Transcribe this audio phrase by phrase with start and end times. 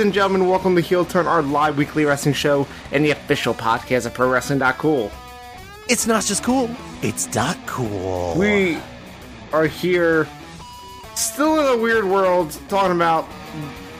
[0.00, 3.52] Ladies and gentlemen, welcome to Heel Turn, our live weekly wrestling show and the official
[3.52, 5.12] podcast of ProWrestling.cool.
[5.90, 6.70] It's not just cool,
[7.02, 8.34] it's dot cool.
[8.34, 8.78] We
[9.52, 10.26] are here,
[11.16, 13.28] still in a weird world, talking about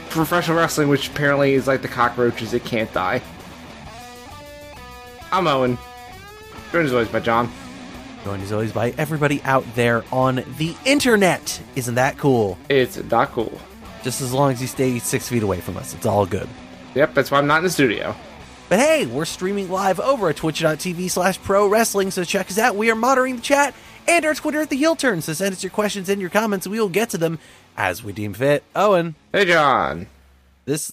[0.08, 3.20] professional wrestling, which apparently is like the cockroaches, it can't die.
[5.30, 5.76] I'm Owen.
[6.72, 7.52] Joined as always by John.
[8.24, 11.60] Joined as always by everybody out there on the internet.
[11.76, 12.56] Isn't that cool?
[12.70, 13.60] It's not cool.
[14.02, 16.48] Just as long as you stay six feet away from us, it's all good.
[16.94, 18.14] Yep, that's why I'm not in the studio.
[18.68, 22.76] But hey, we're streaming live over at twitch.tv slash pro wrestling, so check us out.
[22.76, 23.74] We are monitoring the chat
[24.08, 26.66] and our Twitter at the heel turn, so send us your questions and your comments,
[26.66, 27.38] we will get to them
[27.76, 28.64] as we deem fit.
[28.74, 30.06] Owen, Hey, John.
[30.64, 30.92] this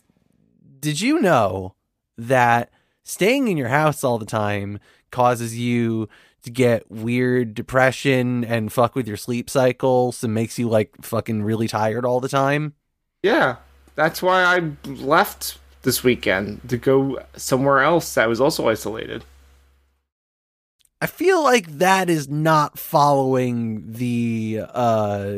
[0.80, 1.74] did you know
[2.18, 2.70] that
[3.04, 4.80] staying in your house all the time
[5.12, 6.10] causes you
[6.44, 11.44] to get weird depression and fuck with your sleep cycles and makes you like fucking
[11.44, 12.74] really tired all the time?
[13.24, 13.58] Yeah,
[13.96, 19.24] that's why I left this weekend to go somewhere else that was also isolated.
[21.02, 25.36] I feel like that is not following the uh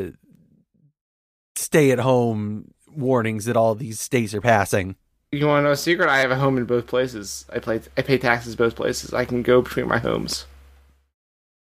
[1.56, 4.96] stay at home warnings that all these states are passing.
[5.32, 6.10] You want to know a secret?
[6.10, 7.46] I have a home in both places.
[7.54, 9.14] I play I pay taxes both places.
[9.14, 10.46] I can go between my homes.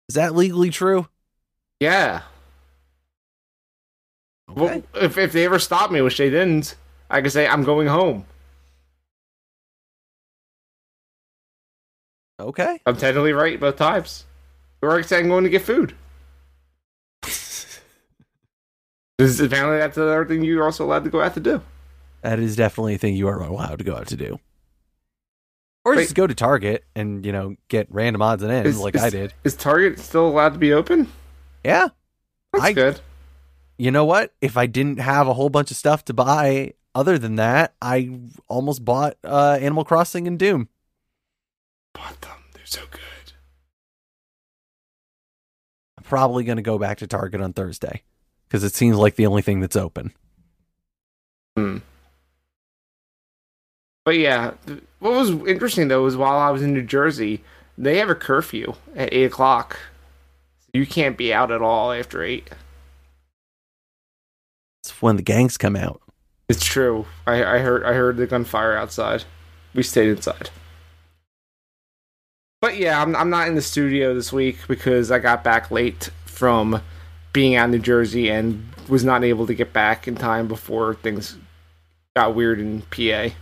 [0.09, 1.07] Is that legally true?
[1.79, 2.21] Yeah.
[4.49, 6.75] Well, if if they ever stop me, which they didn't,
[7.09, 8.25] I could say I'm going home.
[12.39, 12.79] Okay.
[12.85, 14.25] I'm technically right both times.
[14.81, 15.95] Or I could say I'm going to get food.
[19.17, 21.59] Because apparently that's another thing you're also allowed to go out to do.
[22.21, 24.39] That is definitely a thing you are allowed to go out to do.
[25.83, 26.03] Or Wait.
[26.03, 29.01] just go to Target and, you know, get random odds and ends Is- like is-
[29.03, 29.33] I did.
[29.43, 31.11] Is Target still allowed to be open?
[31.65, 31.87] Yeah.
[32.53, 32.99] That's I- good.
[33.77, 34.33] You know what?
[34.41, 38.19] If I didn't have a whole bunch of stuff to buy other than that, I
[38.47, 40.67] almost bought uh, Animal Crossing and Doom.
[41.93, 42.31] Bought them.
[42.53, 43.33] They're so good.
[45.97, 48.01] I'm probably going to go back to Target on Thursday
[48.47, 50.11] because it seems like the only thing that's open.
[51.55, 51.77] Hmm.
[54.03, 54.53] But yeah,
[54.99, 57.43] what was interesting though was while I was in New Jersey,
[57.77, 59.77] they have a curfew at eight o'clock.
[60.73, 62.49] You can't be out at all after eight.
[64.87, 66.01] It's when the gangs come out.
[66.47, 67.05] It's true.
[67.25, 69.25] I, I heard I heard the gunfire outside.
[69.73, 70.49] We stayed inside.
[72.61, 76.09] But yeah, I'm I'm not in the studio this week because I got back late
[76.25, 76.81] from
[77.33, 80.95] being out in New Jersey and was not able to get back in time before
[80.95, 81.37] things
[82.15, 83.35] got weird in PA.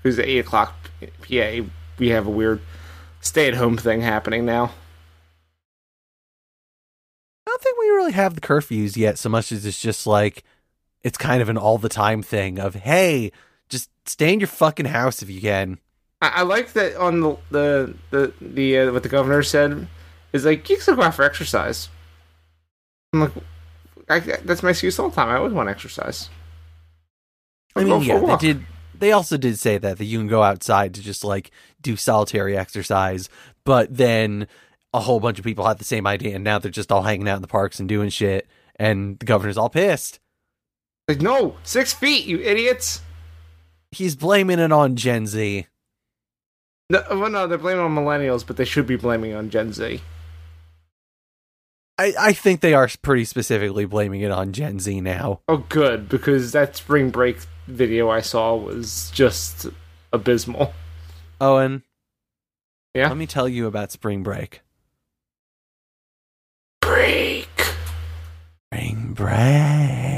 [0.00, 1.62] Because at eight o'clock PA,
[1.98, 2.60] we have a weird
[3.20, 4.70] stay-at-home thing happening now.
[7.46, 10.44] I don't think we really have the curfews yet so much as it's just like
[11.04, 13.32] it's kind of an all the time thing of hey,
[13.68, 15.78] just stay in your fucking house if you can.
[16.20, 19.88] I, I like that on the the the, the uh, what the governor said
[20.32, 21.88] is like you can go out for exercise.
[23.12, 23.32] I'm like,
[24.08, 25.28] I, that's my excuse all the time.
[25.28, 26.30] I always want exercise.
[27.76, 28.66] I mean, yeah, they did.
[28.98, 32.56] They also did say that that you can go outside to just like do solitary
[32.56, 33.28] exercise,
[33.64, 34.46] but then
[34.94, 37.28] a whole bunch of people had the same idea, and now they're just all hanging
[37.28, 38.46] out in the parks and doing shit,
[38.76, 40.20] and the governor's all pissed.
[41.08, 43.00] Like no, six feet, you idiots.
[43.90, 45.66] He's blaming it on Gen Z.
[46.90, 50.00] No, well, no, they're blaming on millennials, but they should be blaming on Gen Z.
[51.98, 55.40] I, I think they are pretty specifically blaming it on Gen Z now.
[55.48, 59.66] Oh, good, because that spring break video I saw was just
[60.12, 60.72] abysmal.
[61.40, 61.82] Owen,
[62.94, 63.08] Yeah?
[63.08, 64.60] let me tell you about spring break.
[66.80, 67.48] Break.
[68.72, 70.11] Spring break.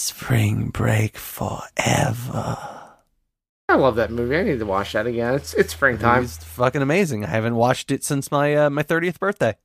[0.00, 2.56] Spring break forever.
[3.68, 4.34] I love that movie.
[4.34, 5.34] I need to watch that again.
[5.34, 6.24] It's it's springtime.
[6.24, 7.26] It's fucking amazing.
[7.26, 9.56] I haven't watched it since my uh, my 30th birthday.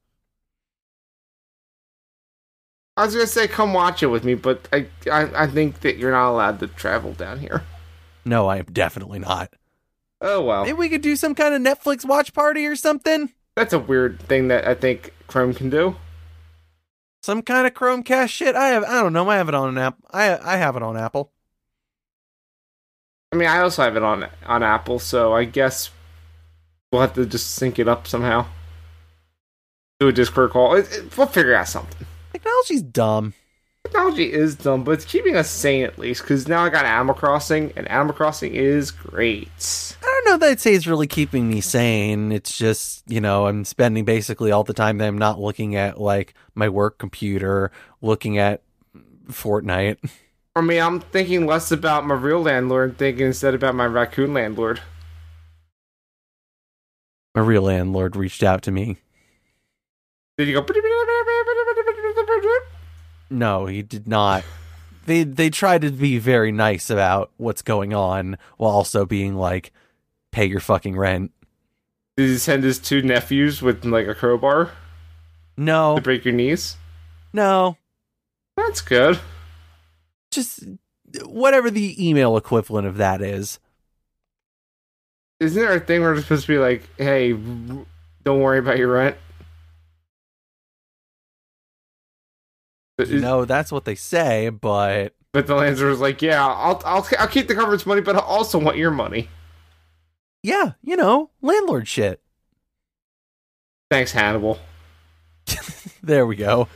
[2.98, 5.96] I was gonna say come watch it with me, but I, I I think that
[5.98, 7.64] you're not allowed to travel down here.
[8.26, 9.54] No, I am definitely not.
[10.20, 13.32] Oh well, Maybe we could do some kind of Netflix watch party or something.
[13.56, 15.96] that's a weird thing that I think Chrome can do.
[17.26, 18.56] Some kind of Chromecast shit.
[18.56, 18.84] I have.
[18.84, 19.28] I don't know.
[19.28, 19.98] I have it on an app.
[20.12, 21.32] I I have it on Apple.
[23.32, 25.90] I mean, I also have it on on Apple, so I guess
[26.92, 28.46] we'll have to just sync it up somehow.
[30.00, 30.76] Do a Discord call.
[30.76, 32.06] It, it- we'll figure out something.
[32.32, 33.34] Technology's dumb.
[33.84, 36.22] Technology is dumb, but it's keeping us sane at least.
[36.22, 39.50] Because now I got Animal Crossing, and Animal Crossing is great.
[40.36, 42.34] I don't know that I'd say it's really keeping me sane.
[42.34, 45.98] It's just, you know, I'm spending basically all the time that I'm not looking at
[45.98, 47.72] like my work computer,
[48.02, 48.62] looking at
[49.28, 49.98] Fortnite.
[50.58, 54.82] I mean, I'm thinking less about my real landlord thinking instead about my raccoon landlord.
[57.34, 58.98] My real landlord reached out to me.
[60.38, 60.66] Did he go?
[63.30, 64.44] No, he did not.
[65.06, 69.72] They they tried to be very nice about what's going on while also being like,
[70.36, 71.32] pay your fucking rent.
[72.18, 74.72] Did he send his two nephews with like a crowbar
[75.58, 76.76] No, to break your knees?
[77.34, 77.78] no,
[78.58, 79.20] That's good.
[80.32, 80.64] just
[81.26, 83.60] whatever the email equivalent of that is.
[85.40, 88.90] Isn't there a thing where it's supposed to be like, "Hey, don't worry about your
[88.94, 89.18] rent"?
[92.98, 97.28] No, that's what they say, but But the landlord was like, "Yeah, I'll I'll I'll
[97.28, 99.28] keep the government's money, but I also want your money."
[100.46, 102.22] Yeah, you know, landlord shit.
[103.92, 104.60] Thanks, Hannibal.
[106.04, 106.68] There we go.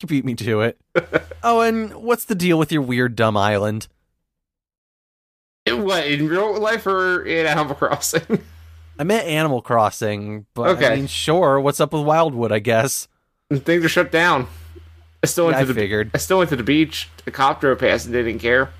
[0.00, 0.80] You beat me to it.
[1.42, 3.88] oh, and what's the deal with your weird dumb island?
[5.66, 8.42] In what in real life or in Animal Crossing?
[8.98, 10.94] I meant Animal Crossing, but I Okay.
[10.96, 11.60] mean, sure.
[11.60, 12.52] What's up with Wildwood?
[12.52, 13.06] I guess.
[13.52, 14.46] Things are shut down.
[15.22, 16.10] I still went Yeah, I to the figured.
[16.14, 17.10] I still went to the beach.
[17.26, 18.70] The cop drove past and they didn't care.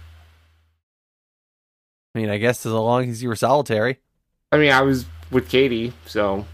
[2.14, 3.98] I mean, I guess as long as you were solitary,
[4.50, 6.44] I mean, I was with Katie, so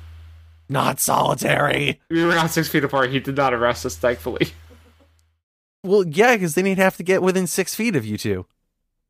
[0.68, 2.00] not solitary.
[2.10, 3.10] we were not six feet apart.
[3.10, 4.52] He did not arrest us, thankfully.
[5.84, 8.46] Well, yeah, because then he'd have to get within six feet of you two.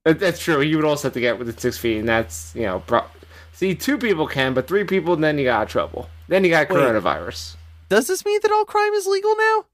[0.05, 0.61] That's true.
[0.61, 3.05] You would also have to get within six feet, and that's you know, pro-
[3.53, 6.09] see, two people can, but three people, then you got trouble.
[6.29, 6.79] Then you got Wait.
[6.79, 7.57] coronavirus.
[7.89, 9.65] Does this mean that all crime is legal now?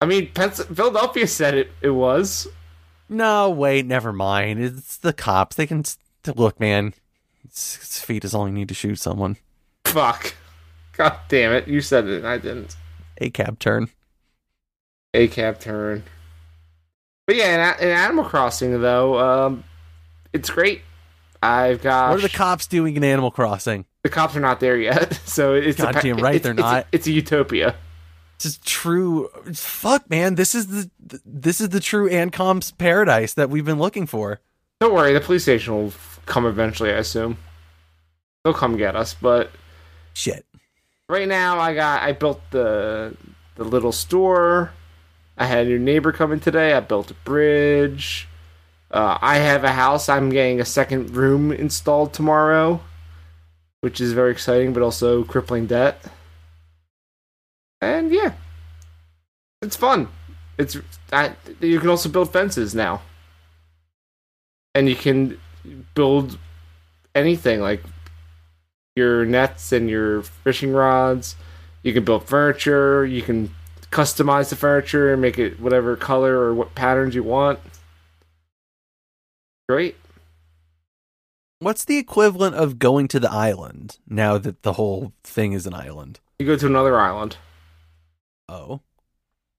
[0.00, 1.70] I mean, Pens- Philadelphia said it.
[1.82, 2.46] It was.
[3.08, 4.62] No, wait, never mind.
[4.62, 5.56] It's the cops.
[5.56, 5.84] They can
[6.36, 6.94] look, man.
[7.50, 9.36] Six feet is all you need to shoot someone.
[9.86, 10.34] Fuck.
[10.92, 11.66] God damn it!
[11.68, 12.76] You said it, and I didn't.
[13.18, 13.88] A cab turn.
[15.14, 16.02] A cab turn.
[17.26, 19.64] But yeah, in, in Animal Crossing though, um,
[20.32, 20.82] it's great.
[21.42, 23.84] I've got What are the cops doing in Animal Crossing?
[24.02, 26.62] the cops are not there yet, so it's a, Goddamn right it's- they're it's a-
[26.62, 26.86] not.
[26.92, 27.74] It's a utopia.
[28.38, 29.28] This is true.
[29.52, 30.36] Fuck, man.
[30.36, 30.90] This is the
[31.24, 34.40] this is the true Ancom's paradise that we've been looking for.
[34.80, 35.92] Don't worry, the police station will
[36.26, 36.90] come eventually.
[36.90, 37.36] I assume
[38.44, 39.12] they'll come get us.
[39.14, 39.50] But
[40.14, 40.46] Shit.
[41.08, 43.16] right now, I got I built the
[43.56, 44.70] the little store.
[45.36, 46.74] I had a new neighbor coming today.
[46.74, 48.28] I built a bridge.
[48.90, 50.08] Uh, I have a house.
[50.08, 52.80] I'm getting a second room installed tomorrow,
[53.80, 56.04] which is very exciting, but also crippling debt.
[57.80, 58.32] And yeah,
[59.62, 60.08] it's fun.
[60.58, 60.76] It's
[61.12, 63.02] I, you can also build fences now,
[64.74, 65.38] and you can
[65.94, 66.38] build
[67.14, 67.82] anything like
[68.96, 71.36] your nets and your fishing rods.
[71.82, 73.06] You can build furniture.
[73.06, 73.54] You can
[73.90, 77.60] customize the furniture and make it whatever color or what patterns you want.
[79.68, 79.96] Great.
[81.60, 85.74] What's the equivalent of going to the island now that the whole thing is an
[85.74, 86.20] island?
[86.38, 87.36] You go to another island.
[88.48, 88.80] Oh.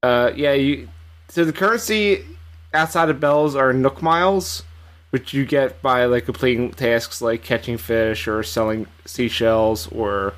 [0.02, 0.54] Uh, yeah.
[0.54, 0.90] You
[1.28, 2.26] so the currency
[2.74, 4.64] outside of bells are Nook miles,
[5.12, 10.34] which you get by like completing tasks like catching fish or selling seashells or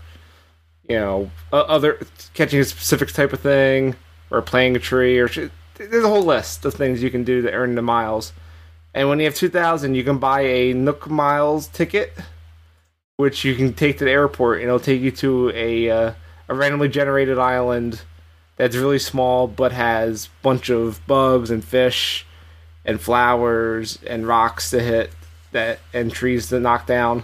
[0.90, 2.00] you know other
[2.34, 3.96] catching a specific type of thing
[4.30, 5.30] or playing a tree or
[5.76, 8.34] there's a whole list of things you can do to earn the miles.
[8.94, 12.14] And when you have two thousand, you can buy a Nook miles ticket,
[13.18, 16.14] which you can take to the airport, and it'll take you to a uh,
[16.50, 18.02] a randomly generated island
[18.62, 22.28] that's really small but has bunch of bugs and fish
[22.86, 25.10] and flowers and rocks to hit
[25.52, 27.24] that and trees to knock down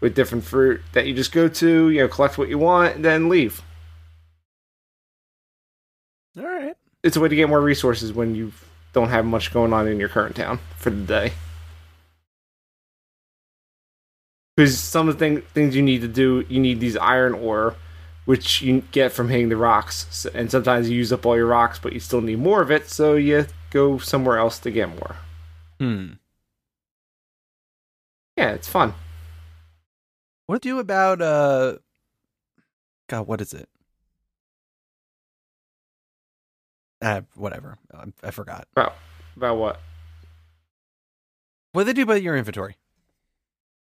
[0.00, 3.02] with different fruit that you just go to, you know, collect what you want and
[3.02, 3.62] then leave.
[6.36, 6.76] All right.
[7.02, 8.52] It's a way to get more resources when you
[8.92, 11.32] don't have much going on in your current town for the day.
[14.54, 17.74] Because some of the thing, things you need to do, you need these iron ore,
[18.24, 20.26] which you get from hitting the rocks.
[20.34, 22.88] And sometimes you use up all your rocks, but you still need more of it,
[22.88, 25.16] so you go somewhere else to get more.
[25.78, 26.12] Hmm.
[28.36, 28.94] Yeah, it's fun.
[30.46, 31.78] What do about uh
[33.08, 33.68] God, what is it?
[37.02, 37.76] Uh, whatever.
[37.92, 38.66] I, I forgot.
[38.72, 38.94] About
[39.36, 39.80] about what?
[41.72, 42.76] What do they do about your inventory?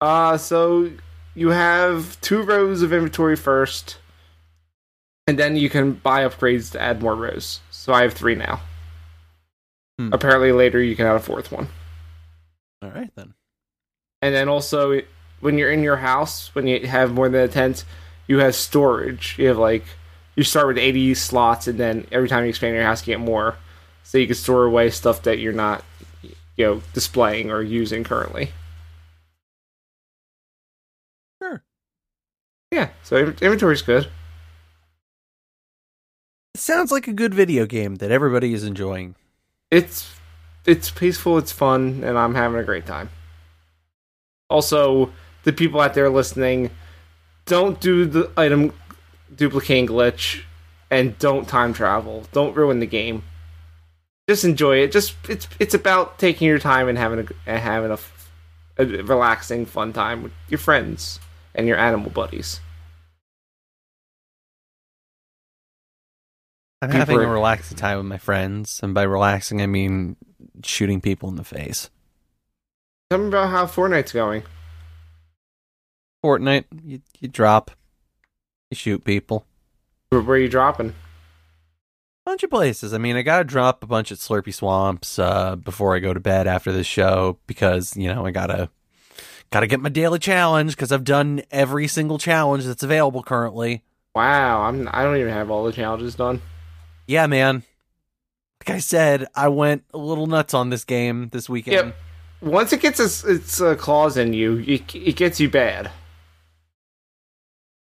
[0.00, 0.90] Uh, so
[1.34, 3.98] you have two rows of inventory first,
[5.26, 7.60] and then you can buy upgrades to add more rows.
[7.70, 8.60] So I have three now.
[9.98, 10.12] Hmm.
[10.12, 11.68] Apparently, later you can add a fourth one.
[12.82, 13.34] All right then.
[14.20, 15.00] And then also,
[15.40, 17.84] when you're in your house, when you have more than a tent,
[18.26, 19.36] you have storage.
[19.38, 19.84] You have like,
[20.34, 23.20] you start with 80 slots, and then every time you expand your house, you get
[23.20, 23.56] more.
[24.02, 25.82] so you can store away stuff that you're not,
[26.56, 28.50] you know, displaying or using currently.
[31.42, 31.62] Sure.
[32.70, 34.08] Yeah, so in- inventory's good.
[36.56, 39.16] Sounds like a good video game that everybody is enjoying.
[39.72, 40.14] It's
[40.64, 43.10] it's peaceful, it's fun, and I'm having a great time.
[44.48, 46.70] Also, the people out there listening,
[47.44, 48.72] don't do the item
[49.34, 50.42] duplicating glitch
[50.90, 52.24] and don't time travel.
[52.30, 53.24] Don't ruin the game.
[54.28, 54.92] Just enjoy it.
[54.92, 57.98] Just it's it's about taking your time and having a having a,
[58.78, 61.18] a relaxing, fun time with your friends
[61.52, 62.60] and your animal buddies.
[66.84, 70.16] I'm People having a relaxing time with my friends, and by relaxing I mean
[70.62, 71.90] shooting people in the face.
[73.10, 74.42] Tell me about how Fortnite's going.
[76.24, 77.70] Fortnite, you, you drop,
[78.70, 79.46] you shoot people.
[80.08, 80.90] Where, where are you dropping?
[80.90, 82.94] A bunch of places.
[82.94, 86.20] I mean, I gotta drop a bunch at Slurpy Swamps uh, before I go to
[86.20, 88.70] bed after this show because you know I gotta
[89.50, 93.82] gotta get my daily challenge because I've done every single challenge that's available currently.
[94.14, 96.40] Wow, I'm I don't even have all the challenges done.
[97.06, 97.64] Yeah, man.
[98.66, 101.74] Like I said, I went a little nuts on this game this weekend.
[101.74, 101.96] Yep.
[102.40, 105.90] Once it gets its, its uh, claws in you, it, it gets you bad.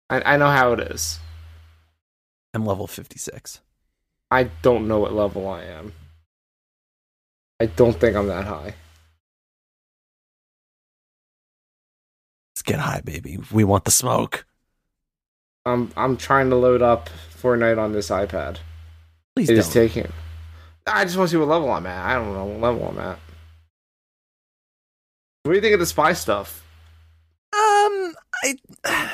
[0.08, 1.18] I, I know how it is.
[2.54, 3.60] I'm level 56.
[4.30, 5.92] I don't know what level I am.
[7.60, 8.74] I don't think I'm that high.
[12.52, 13.38] Let's get high, baby.
[13.52, 14.46] We want the smoke.
[15.66, 18.58] I'm I'm trying to load up Fortnite on this iPad.
[19.36, 19.60] Please It don't.
[19.60, 20.10] is taking.
[20.86, 22.04] I just want to see what level I'm at.
[22.04, 23.18] I don't know what level I'm at.
[25.42, 26.64] What do you think of the spy stuff?
[27.52, 29.10] Um, I.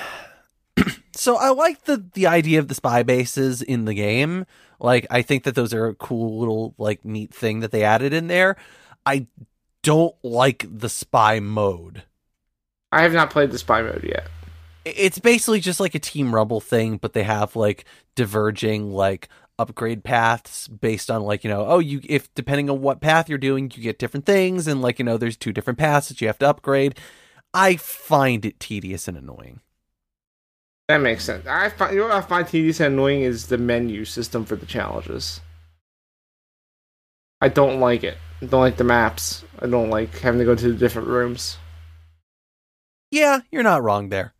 [1.14, 4.46] so I like the the idea of the spy bases in the game.
[4.78, 8.12] Like, I think that those are a cool little like neat thing that they added
[8.12, 8.56] in there.
[9.04, 9.26] I
[9.82, 12.02] don't like the spy mode.
[12.92, 14.28] I have not played the spy mode yet.
[14.84, 20.04] It's basically just like a Team Rumble thing, but they have like diverging like upgrade
[20.04, 23.70] paths based on like you know oh you if depending on what path you're doing
[23.74, 26.38] you get different things and like you know there's two different paths that you have
[26.38, 26.98] to upgrade
[27.54, 29.60] i find it tedious and annoying
[30.88, 31.46] That makes sense.
[31.46, 34.54] I find you know what I find tedious and annoying is the menu system for
[34.56, 35.40] the challenges.
[37.40, 38.18] I don't like it.
[38.40, 39.44] I don't like the maps.
[39.58, 41.58] I don't like having to go to the different rooms.
[43.10, 44.35] Yeah, you're not wrong there.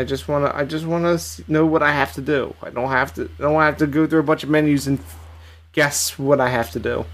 [0.00, 0.50] I just wanna.
[0.54, 2.54] I just wanna know what I have to do.
[2.62, 3.30] I don't have to.
[3.38, 4.98] I don't have to go through a bunch of menus and
[5.72, 7.04] guess what I have to do.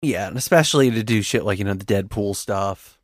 [0.00, 2.98] Yeah, and especially to do shit like, you know, the Deadpool stuff.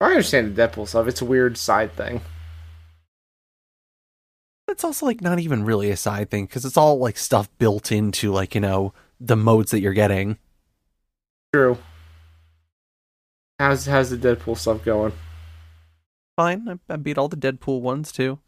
[0.00, 1.06] I understand the Deadpool stuff.
[1.06, 2.22] It's a weird side thing.
[4.66, 7.92] It's also like not even really a side thing because it's all like stuff built
[7.92, 10.38] into like, you know, the modes that you're getting.
[11.52, 11.76] True.
[13.58, 15.12] How's how's the Deadpool stuff going?
[16.36, 18.38] Fine, I, I beat all the Deadpool ones too.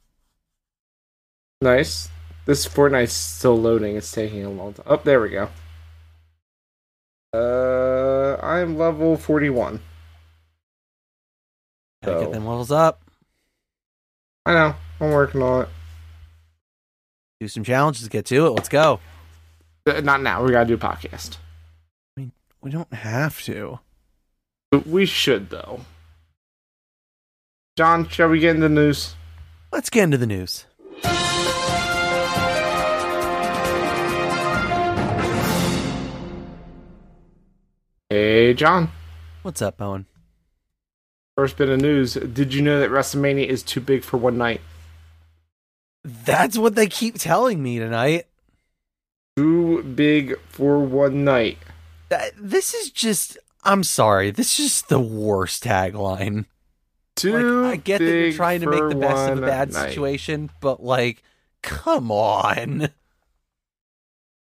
[1.60, 2.08] Nice.
[2.44, 3.96] This Fortnite's still loading.
[3.96, 4.84] It's taking a long time.
[4.88, 5.48] Oh, there we go.
[7.34, 9.80] Uh, I'm level 41.
[12.02, 13.02] Gotta So- get them levels up,
[14.44, 14.74] I know.
[15.00, 15.68] I'm working on it.
[17.40, 18.50] do some challenges, get to it.
[18.50, 19.00] Let's go.
[19.86, 20.42] Uh, Not now.
[20.44, 21.36] We gotta do a podcast.
[22.16, 23.80] I mean, we don't have to.
[24.70, 25.80] But We should though.
[27.76, 29.14] John, shall we get into the news?
[29.70, 30.64] Let's get into the news.
[38.08, 38.90] Hey, John.
[39.42, 40.06] What's up, Owen?
[41.36, 42.14] First bit of news.
[42.14, 44.62] Did you know that WrestleMania is too big for one night?
[46.02, 48.26] That's what they keep telling me tonight.
[49.36, 51.58] Too big for one night.
[52.38, 53.36] This is just.
[53.64, 54.30] I'm sorry.
[54.30, 56.46] This is just the worst tagline.
[57.16, 59.88] Too Like, I get that you're trying to make the best of a bad night.
[59.88, 61.22] situation, but like,
[61.62, 62.90] come on.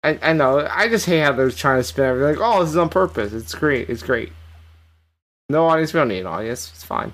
[0.02, 0.66] I, I know.
[0.70, 2.40] I just hate how they're trying to spin everything.
[2.40, 3.32] Like, oh, this is on purpose.
[3.32, 3.90] It's great.
[3.90, 4.32] It's great.
[5.48, 5.92] No audience.
[5.92, 6.70] We don't need an audience.
[6.72, 7.12] It's fine.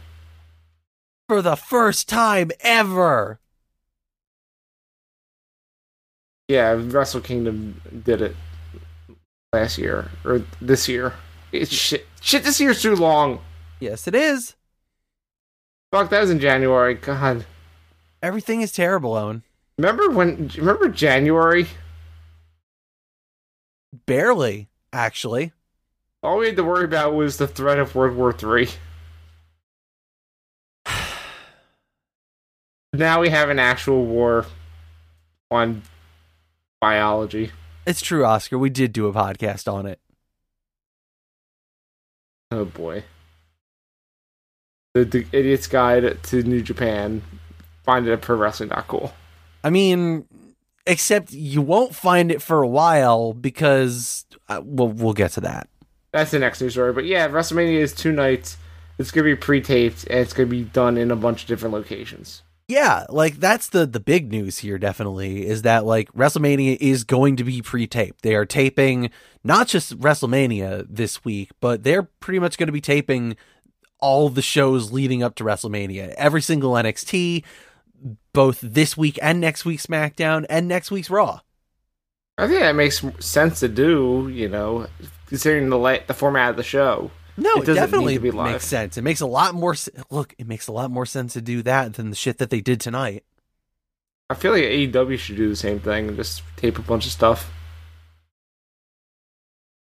[1.28, 3.40] For the first time ever.
[6.48, 8.36] Yeah, Wrestle Kingdom did it
[9.52, 11.14] last year or this year.
[11.50, 12.06] It's shit.
[12.20, 13.40] Shit, this year's too long.
[13.80, 14.54] Yes, it is.
[15.92, 16.94] Fuck, that was in January.
[16.94, 17.44] God,
[18.22, 19.42] Everything is terrible, Owen.
[19.78, 20.50] remember when?
[20.56, 21.66] Remember January?
[24.06, 25.52] Barely, actually.
[26.22, 28.70] All we had to worry about was the threat of World War Three.
[32.94, 34.44] Now we have an actual war
[35.50, 35.82] on
[36.80, 37.50] biology.
[37.86, 38.58] It's true, Oscar.
[38.58, 39.98] We did do a podcast on it.
[42.50, 43.04] Oh boy.
[44.94, 47.22] The, the Idiot's Guide to New Japan.
[47.84, 48.68] Find it at pro wrestling.
[48.68, 49.14] Not cool.
[49.64, 50.26] I mean,
[50.86, 55.68] except you won't find it for a while because uh, we'll we'll get to that.
[56.12, 56.92] That's the next news story.
[56.92, 58.58] But yeah, WrestleMania is two nights.
[58.98, 62.42] It's gonna be pre-taped and it's gonna be done in a bunch of different locations.
[62.68, 67.36] Yeah, like that's the the big news here definitely is that like WrestleMania is going
[67.36, 68.22] to be pre-taped.
[68.22, 69.10] They are taping
[69.42, 73.36] not just WrestleMania this week, but they're pretty much going to be taping
[74.02, 76.12] all the shows leading up to WrestleMania.
[76.18, 77.44] Every single NXT,
[78.34, 81.40] both this week and next week's SmackDown and next week's Raw.
[82.36, 84.86] I think that makes sense to do, you know,
[85.26, 87.10] considering the la- the format of the show.
[87.36, 88.98] No, It it, definitely be makes sense.
[88.98, 90.34] It makes a lot more s- look.
[90.36, 92.80] It makes a lot more sense to do that than the shit that they did
[92.80, 93.24] tonight.
[94.28, 97.12] I feel like AEW should do the same thing and just tape a bunch of
[97.12, 97.50] stuff.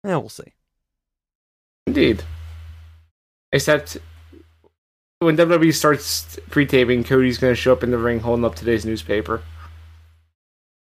[0.05, 0.53] Yeah, we'll see.
[1.87, 2.23] Indeed.
[3.53, 3.97] Except
[5.19, 8.85] when WWE starts pre-taping, Cody's going to show up in the ring holding up today's
[8.85, 9.41] newspaper.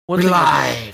[0.07, 0.91] One We're thing I-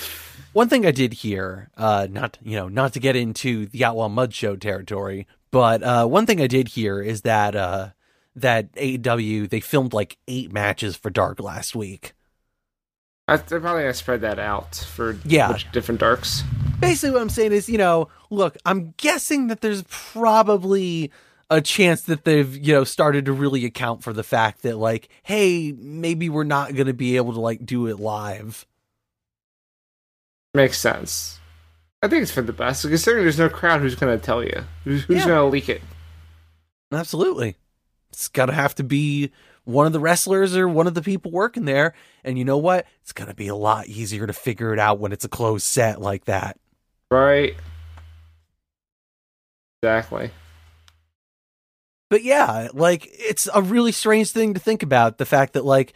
[0.54, 4.10] One thing I did hear, uh, not you know, not to get into the Outlaw
[4.10, 7.90] Mud Show territory, but uh, one thing I did hear is that uh,
[8.36, 12.14] that AEW they filmed like eight matches for Dark last week.
[13.30, 15.58] I, they're probably going to spread that out for Yeah.
[15.72, 16.44] different darks.
[16.82, 21.12] Basically, what I'm saying is, you know, look, I'm guessing that there's probably
[21.52, 25.10] a chance that they've you know started to really account for the fact that like,
[25.22, 28.66] hey, maybe we're not going to be able to like do it live.
[30.54, 31.40] Makes sense.
[32.02, 34.64] I think it's for the best, considering there's no crowd who's going to tell you.
[34.86, 35.28] Who's, who's Yeah.
[35.28, 35.82] going to leak it?
[36.92, 37.58] Absolutely.
[38.12, 39.32] It's got to have to be
[39.66, 41.94] one of the wrestlers or one of the people working there.
[42.24, 42.86] And you know what?
[43.04, 45.66] It's going to be a lot easier to figure it out when it's a closed
[45.66, 46.58] set like that.
[47.12, 47.56] Right?
[49.82, 50.32] Exactly.
[52.12, 55.94] But yeah, like it's a really strange thing to think about the fact that like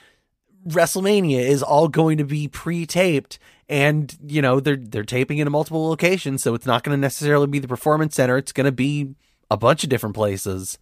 [0.65, 5.89] WrestleMania is all going to be pre-taped and you know they're they're taping in multiple
[5.89, 9.13] locations so it's not going to necessarily be the performance center it's going to be
[9.51, 10.78] a bunch of different places.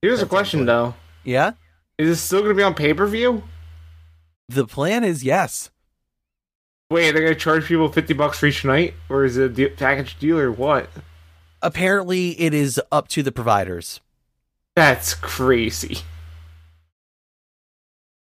[0.00, 0.66] Here's a question, input.
[0.68, 0.94] though.
[1.24, 1.52] Yeah?
[1.98, 3.42] Is this still going to be on pay-per-view?
[4.48, 5.72] The plan is yes.
[6.88, 8.94] Wait, they're going to charge people 50 bucks for each night?
[9.08, 10.88] Or is it a de- package deal or what?
[11.62, 14.00] Apparently it is up to the providers.
[14.78, 16.02] That's crazy.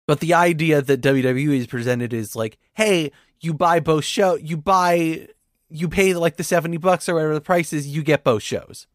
[0.06, 4.58] But the idea that WWE is presented is like, hey, you buy both show, you
[4.58, 5.30] buy,
[5.70, 8.86] you pay like the seventy bucks or whatever the price is, you get both shows.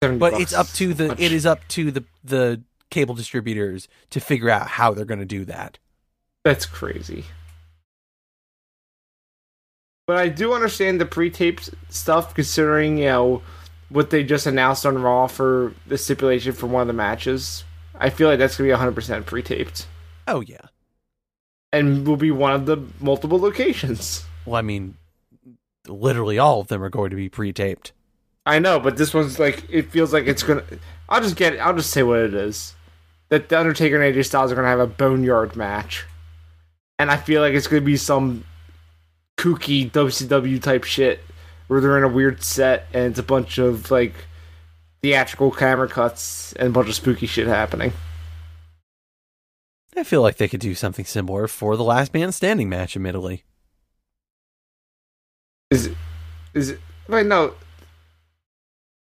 [0.00, 1.20] But it's up to the, much.
[1.20, 5.26] it is up to the the cable distributors to figure out how they're going to
[5.26, 5.78] do that.
[6.46, 7.26] That's crazy.
[10.06, 13.42] But I do understand the pre-taped stuff, considering you know
[13.92, 17.64] what they just announced on Raw for the stipulation for one of the matches.
[17.94, 19.86] I feel like that's gonna be 100% pre-taped,
[20.26, 20.66] Oh yeah.
[21.72, 24.24] and will be one of the multiple locations.
[24.44, 24.96] Well, I mean,
[25.86, 27.92] literally all of them are going to be pre-taped.
[28.44, 30.64] I know, but this one's like it feels like it's gonna.
[31.08, 31.60] I'll just get.
[31.60, 32.74] I'll just say what it is.
[33.28, 36.04] That the Undertaker and AJ Styles are gonna have a boneyard match,
[36.98, 38.44] and I feel like it's gonna be some
[39.36, 41.20] kooky WCW type shit
[41.72, 44.12] where they're in a weird set and it's a bunch of like
[45.00, 47.94] theatrical camera cuts and a bunch of spooky shit happening.
[49.96, 53.44] I feel like they could do something similar for the Last Man Standing match, admittedly.
[55.70, 55.96] Is it?
[56.52, 56.80] Is it?
[57.08, 57.54] Wait, no.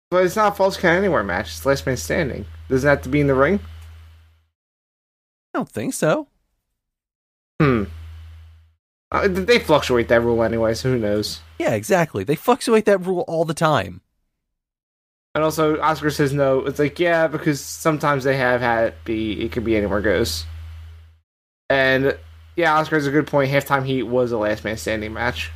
[0.09, 1.51] But it's not a falls count anywhere match.
[1.51, 2.45] It's last man standing.
[2.67, 3.59] Doesn't have to be in the ring.
[5.53, 6.29] I don't think so.
[7.61, 7.83] Hmm.
[9.15, 11.39] Uh, they fluctuate that rule anyway, so who knows?
[11.57, 12.25] Yeah, exactly.
[12.25, 14.01] They fluctuate that rule all the time.
[15.33, 16.65] And also, Oscar says no.
[16.65, 20.45] It's like, yeah, because sometimes they have had it be, it could be anywhere goes.
[21.69, 22.17] And,
[22.57, 23.49] yeah, Oscar has a good point.
[23.49, 25.49] Halftime Heat was a last man standing match.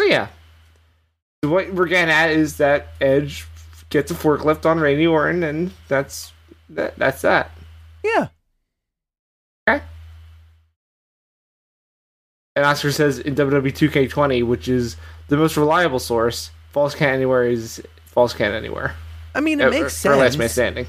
[0.00, 0.28] So, yeah.
[1.42, 3.46] What we're getting at is that Edge
[3.90, 6.32] gets a forklift on Randy Orton, and that's
[6.68, 6.96] that.
[6.96, 7.50] That's that.
[8.04, 8.28] Yeah.
[9.68, 9.84] Okay.
[12.56, 14.96] And Oscar says in WWE 2K20, which is
[15.28, 18.94] the most reliable source, Falls Count Anywhere is Falls Count Anywhere.
[19.34, 20.38] I mean, it Uh, makes or- or Last.
[20.38, 20.86] Man Standing.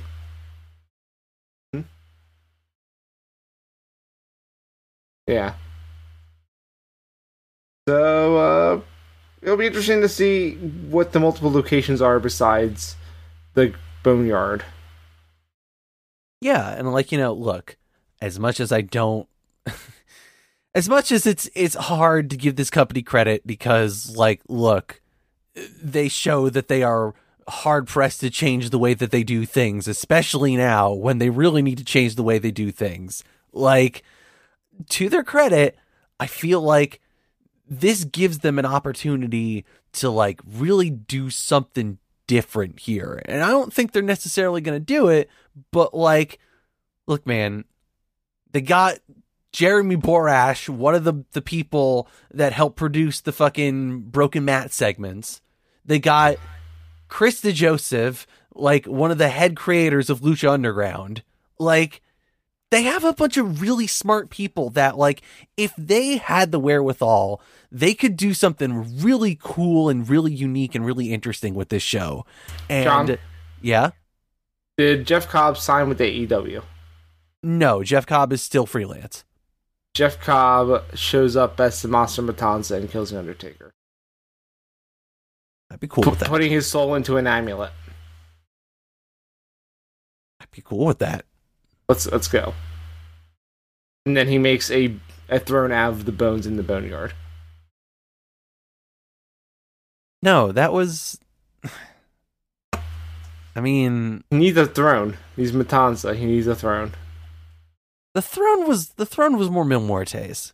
[1.74, 1.82] Hmm?
[5.28, 5.56] Yeah.
[7.88, 8.82] So, uh,
[9.42, 12.96] it'll be interesting to see what the multiple locations are besides
[13.54, 14.64] the Boneyard.
[16.42, 17.76] Yeah, and like you know, look,
[18.22, 19.28] as much as I don't,
[20.78, 25.02] as much as it's it's hard to give this company credit because like look
[25.82, 27.16] they show that they are
[27.50, 31.64] hard pressed to change the way that they do things especially now when they really
[31.64, 33.24] need to change the way they do things.
[33.52, 34.04] Like
[34.90, 35.76] to their credit
[36.20, 37.02] i feel like
[37.68, 43.20] this gives them an opportunity to like really do something different here.
[43.26, 45.28] And i don't think they're necessarily going to do it
[45.72, 46.38] but like
[47.08, 47.66] look man
[48.52, 49.00] they got
[49.52, 55.42] Jeremy Borash, one of the the people that helped produce the fucking Broken Matt segments.
[55.86, 56.38] They got
[57.08, 61.24] Chris DeJoseph, like one of the head creators of Lucha Underground.
[61.60, 62.02] Like
[62.70, 65.22] they have a bunch of really smart people that like
[65.56, 70.86] if they had the wherewithal, they could do something really cool and really unique and
[70.86, 72.26] really interesting with this show.
[72.70, 73.18] And John?
[73.62, 73.92] yeah.
[74.78, 76.62] Did Jeff Cobb sign with AEW?
[77.42, 79.24] No, Jeff Cobb is still freelance.
[79.98, 83.72] Jeff Cobb shows up as the Monster Matanza and kills the Undertaker,
[85.72, 86.30] I'd be cool P- with that.
[86.30, 87.72] putting his soul into an amulet.
[90.40, 91.26] I'd be cool with that.
[91.90, 92.54] Let's let's go.
[94.06, 94.96] And then he makes a
[95.30, 97.14] a throne out of the bones in the boneyard.
[100.22, 101.20] No, that was.
[103.56, 105.18] I mean, He needs a throne.
[105.36, 106.16] He's Matanza.
[106.16, 106.94] He needs a throne.
[108.18, 110.52] The throne was the throne was more Mil Muertes.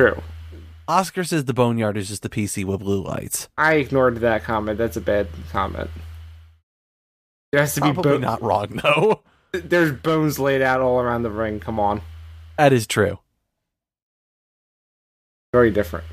[0.00, 0.20] True.
[0.88, 3.48] Oscar says the boneyard is just a PC with blue lights.
[3.56, 4.78] I ignored that comment.
[4.78, 5.88] That's a bad comment.
[7.52, 9.22] There has to be Probably bo- not wrong though.
[9.52, 11.60] There's bones laid out all around the ring.
[11.60, 12.00] Come on,
[12.58, 13.20] That is true.
[15.52, 16.06] very different.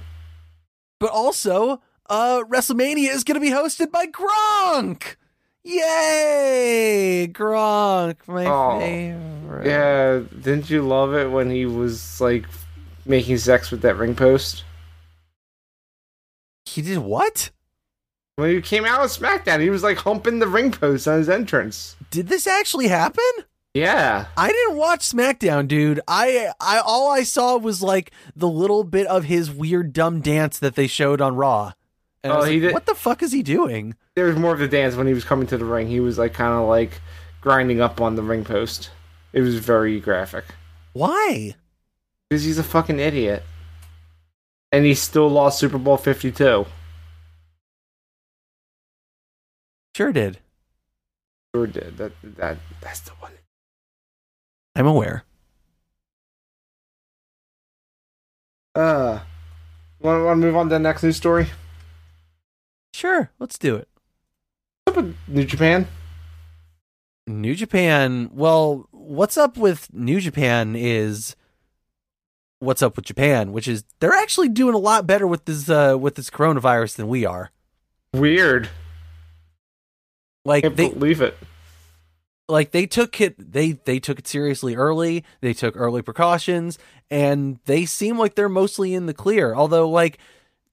[1.00, 5.16] But also, uh, WrestleMania is going to be hosted by Gronk.
[5.64, 9.66] Yay, Gronk, my Oh, favorite.
[9.68, 12.46] Yeah, didn't you love it when he was like
[13.06, 14.64] making sex with that ring post?
[16.66, 17.52] He did what?
[18.38, 21.30] When he came out of SmackDown, he was like humping the ring post on his
[21.30, 21.96] entrance.
[22.10, 23.24] Did this actually happen?
[23.74, 26.00] Yeah, I didn't watch SmackDown, dude.
[26.08, 30.58] I I all I saw was like the little bit of his weird dumb dance
[30.60, 31.74] that they showed on Raw.
[32.24, 33.96] And Oh, he like, did- what the fuck is he doing?
[34.16, 35.88] there was more of the dance when he was coming to the ring.
[35.88, 37.00] He was like kind of like
[37.42, 38.90] grinding up on the ring post.
[39.32, 40.44] It was very graphic
[40.94, 41.56] Why?
[42.30, 43.44] because he's a fucking idiot,
[44.72, 46.66] and he still lost Super Bowl Fifty Two.
[49.96, 50.40] Sure did.
[51.56, 52.12] Sure did that.
[52.24, 53.32] That that's the one.
[54.76, 55.24] I'm aware.
[58.76, 59.20] Uh,
[60.00, 61.48] want to move on to the next news story?
[63.00, 63.88] Sure, let's do it.
[64.84, 65.88] What's up with New Japan?
[67.28, 68.30] New Japan.
[68.34, 71.38] Well, what's up with New Japan is
[72.60, 75.96] what's up with Japan, which is they're actually doing a lot better with this uh
[75.98, 77.52] with this coronavirus than we are.
[78.14, 78.68] Weird.
[80.44, 81.38] Like Can't they believe it.
[82.50, 85.24] like they took it they they took it seriously early.
[85.40, 86.78] They took early precautions
[87.10, 89.56] and they seem like they're mostly in the clear.
[89.56, 90.18] Although like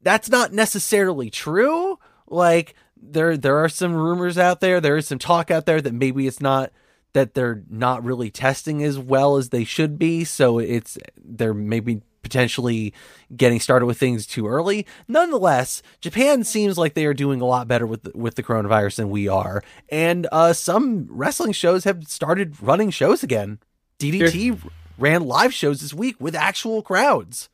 [0.02, 2.00] that's not necessarily true.
[2.28, 5.94] Like there there are some rumors out there, there is some talk out there that
[5.94, 6.72] maybe it's not
[7.12, 12.02] that they're not really testing as well as they should be, so it's they're maybe
[12.22, 12.92] potentially
[13.36, 14.84] getting started with things too early.
[15.06, 18.96] Nonetheless, Japan seems like they are doing a lot better with the, with the coronavirus
[18.96, 23.60] than we are, and uh, some wrestling shows have started running shows again.
[23.98, 24.60] DDT
[24.98, 27.48] ran live shows this week with actual crowds.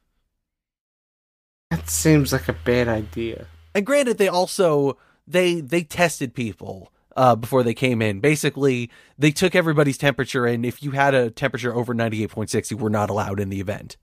[1.70, 3.46] That seems like a bad idea.
[3.74, 8.20] And granted, they also they they tested people uh, before they came in.
[8.20, 12.50] Basically, they took everybody's temperature, and if you had a temperature over ninety eight point
[12.50, 13.96] six, you were not allowed in the event.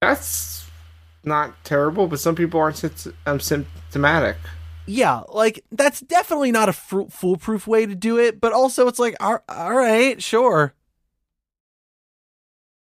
[0.00, 0.66] That's
[1.24, 2.84] not terrible, but some people aren't
[3.26, 4.36] um, symptomatic.
[4.86, 8.98] Yeah, like that's definitely not a fru- foolproof way to do it, but also it's
[8.98, 10.74] like, all, all right, sure.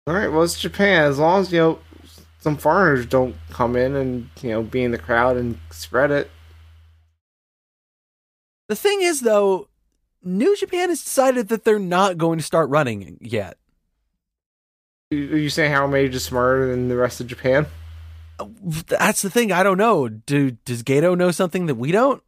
[0.08, 1.04] All right, well, it's Japan.
[1.04, 1.78] As long as you know
[2.42, 6.31] some foreigners don't come in and you know be in the crowd and spread it.
[8.68, 9.68] The thing is, though,
[10.22, 13.59] New Japan has decided that they're not going to start running yet.
[15.12, 17.66] Are you saying Harold Meij is smarter than the rest of Japan?
[18.88, 19.52] That's the thing.
[19.52, 20.09] I don't know.
[20.09, 22.22] Do does Gedo know something that we don't?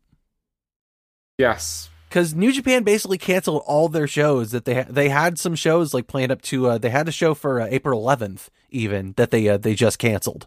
[1.38, 1.88] Yes.
[2.14, 5.92] Because New Japan basically canceled all their shows that they ha- they had some shows
[5.92, 9.32] like planned up to uh, they had a show for uh, April 11th even that
[9.32, 10.46] they uh, they just canceled.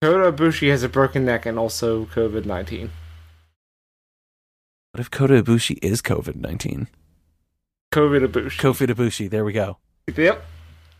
[0.00, 2.90] Kota Ibushi has a broken neck and also COVID nineteen.
[4.92, 6.88] What if Kota Ibushi is COVID 19?
[7.92, 8.58] COVID Ibushi.
[8.58, 9.76] COVID Ibushi, there we go.
[10.16, 10.42] yep.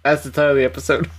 [0.04, 1.10] That's the title of the episode.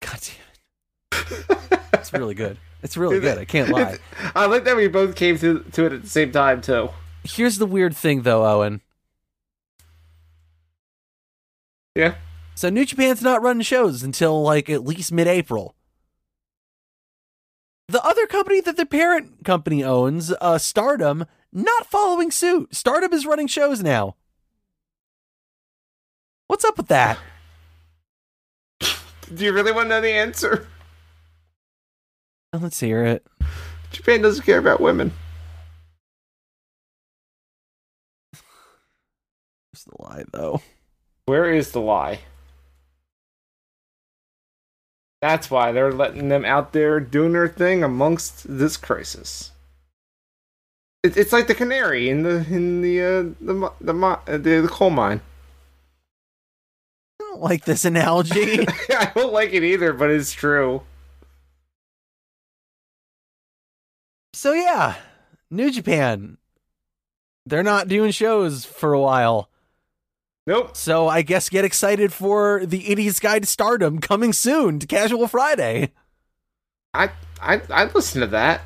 [0.00, 1.30] God damn
[1.60, 1.72] it.
[2.06, 2.58] It's really good.
[2.82, 3.38] It's really good.
[3.38, 3.98] I can't lie.
[4.34, 6.90] I like that we both came to to it at the same time too.
[7.24, 8.80] Here's the weird thing, though, Owen.
[11.94, 12.14] Yeah.
[12.54, 15.74] So New Japan's not running shows until like at least mid-April.
[17.88, 22.74] The other company that the parent company owns, uh, Stardom, not following suit.
[22.74, 24.16] Stardom is running shows now.
[26.48, 27.18] What's up with that?
[28.80, 30.68] Do you really want to know the answer?
[32.58, 33.26] Let's hear it.
[33.90, 35.12] Japan doesn't care about women.
[39.72, 40.62] Where's the lie, though?
[41.26, 42.20] Where is the lie?
[45.22, 49.50] That's why they're letting them out there doing their thing amongst this crisis.
[51.02, 54.60] It, it's like the canary in the in the uh, the mi- the, uh, the
[54.60, 55.20] the coal mine.
[57.20, 58.66] I don't like this analogy.
[58.90, 60.82] I don't like it either, but it's true.
[64.36, 64.96] So yeah,
[65.50, 66.36] New Japan.
[67.46, 69.48] They're not doing shows for a while.
[70.46, 70.76] Nope.
[70.76, 75.26] So I guess get excited for the Idiot's Guide to Stardom coming soon to Casual
[75.26, 75.94] Friday.
[76.92, 78.60] I I I listen to that.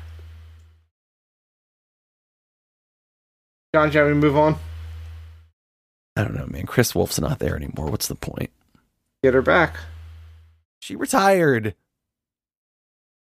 [3.73, 4.57] John, shall we move on?
[6.17, 6.65] I don't know, man.
[6.65, 7.89] Kris Wolf's not there anymore.
[7.89, 8.49] What's the point?
[9.23, 9.77] Get her back.
[10.81, 11.75] She retired.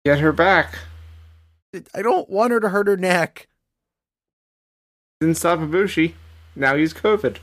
[0.03, 0.77] Get her back.
[1.93, 3.47] I don't want her to hurt her neck.
[5.19, 6.13] Didn't stop Ibushi.
[6.55, 7.37] Now he's COVID.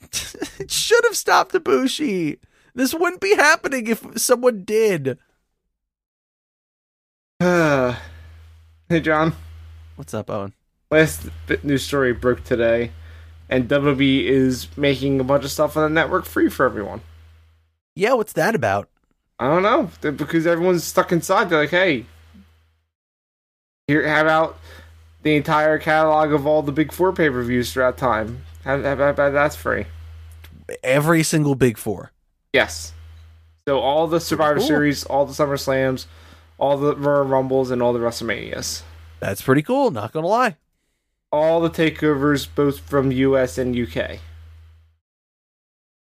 [0.58, 2.38] it should have stopped Ibushi.
[2.74, 5.18] This wouldn't be happening if someone did.
[7.40, 7.96] hey,
[9.00, 9.34] John.
[9.96, 10.52] What's up, Owen?
[10.90, 12.92] Last bit news story broke today,
[13.48, 17.00] and WWE is making a bunch of stuff on the network free for everyone.
[17.94, 18.88] Yeah, what's that about?
[19.38, 21.50] I don't know because everyone's stuck inside.
[21.50, 22.06] They're like, hey,
[23.88, 24.58] here, how about
[25.22, 28.44] the entire catalog of all the big four pay per views throughout time?
[28.64, 29.86] How, how about that's free?
[30.82, 32.10] Every single Big Four.
[32.52, 32.92] Yes.
[33.68, 34.66] So all the Survivor Cool.
[34.66, 36.08] Series, all the Summer Slams,
[36.58, 38.82] all the Royal Rumbles, and all the WrestleManias.
[39.20, 40.56] That's pretty cool, not gonna lie.
[41.30, 44.18] All the takeovers, both from US and UK.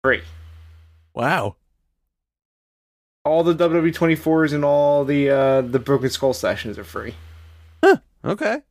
[0.04, 0.22] Free.
[1.14, 1.56] Wow.
[3.24, 7.14] All the WWE 24s and all the uh, the Broken Skull sessions are free.
[8.24, 8.62] Okay.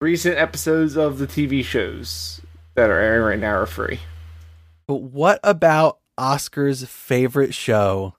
[0.00, 2.40] Recent episodes of the TV shows
[2.74, 4.00] that are airing right now are free.
[4.86, 8.14] But what about Oscar's favorite show,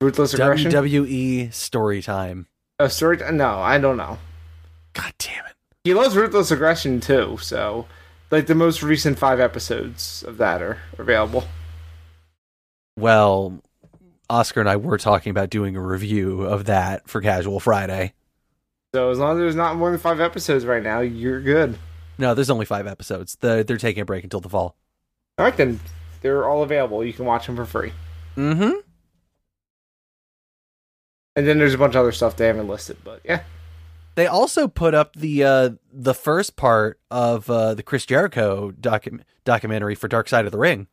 [0.00, 0.70] Ruthless Aggression.
[0.70, 2.46] WWE Storytime?
[2.78, 3.18] oh, story.
[3.32, 4.18] No, I don't know.
[4.92, 5.52] God damn it.
[5.84, 7.86] He loves Ruthless Aggression too, so
[8.30, 11.44] like the most recent five episodes of that are available.
[12.98, 13.62] Well,
[14.28, 18.14] Oscar and I were talking about doing a review of that for Casual Friday.
[18.94, 21.78] So as long as there's not more than five episodes right now, you're good.
[22.18, 23.36] No, there's only five episodes.
[23.40, 24.76] The, they're taking a break until the fall.
[25.38, 25.80] All right, then
[26.22, 27.04] they're all available.
[27.04, 27.92] You can watch them for free.
[28.36, 28.80] Mm-hmm.
[31.36, 33.42] And then there's a bunch of other stuff they haven't listed, but yeah,
[34.14, 39.20] They also put up the uh, the first part of uh, the Chris Jericho docu-
[39.44, 40.86] documentary for Dark Side of the Ring.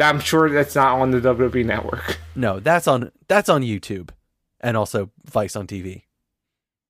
[0.00, 2.18] I'm sure that's not on the WWE network.
[2.36, 4.10] No, that's on that's on YouTube,
[4.60, 6.02] and also Vice on TV.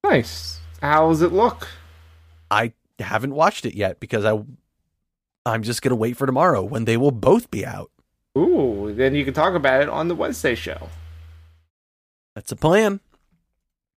[0.05, 0.61] Nice.
[0.81, 1.69] How does it look?
[2.51, 4.43] I haven't watched it yet because I
[5.47, 7.91] I'm just gonna wait for tomorrow when they will both be out.
[8.37, 10.89] Ooh, then you can talk about it on the Wednesday show.
[12.35, 13.01] That's a plan.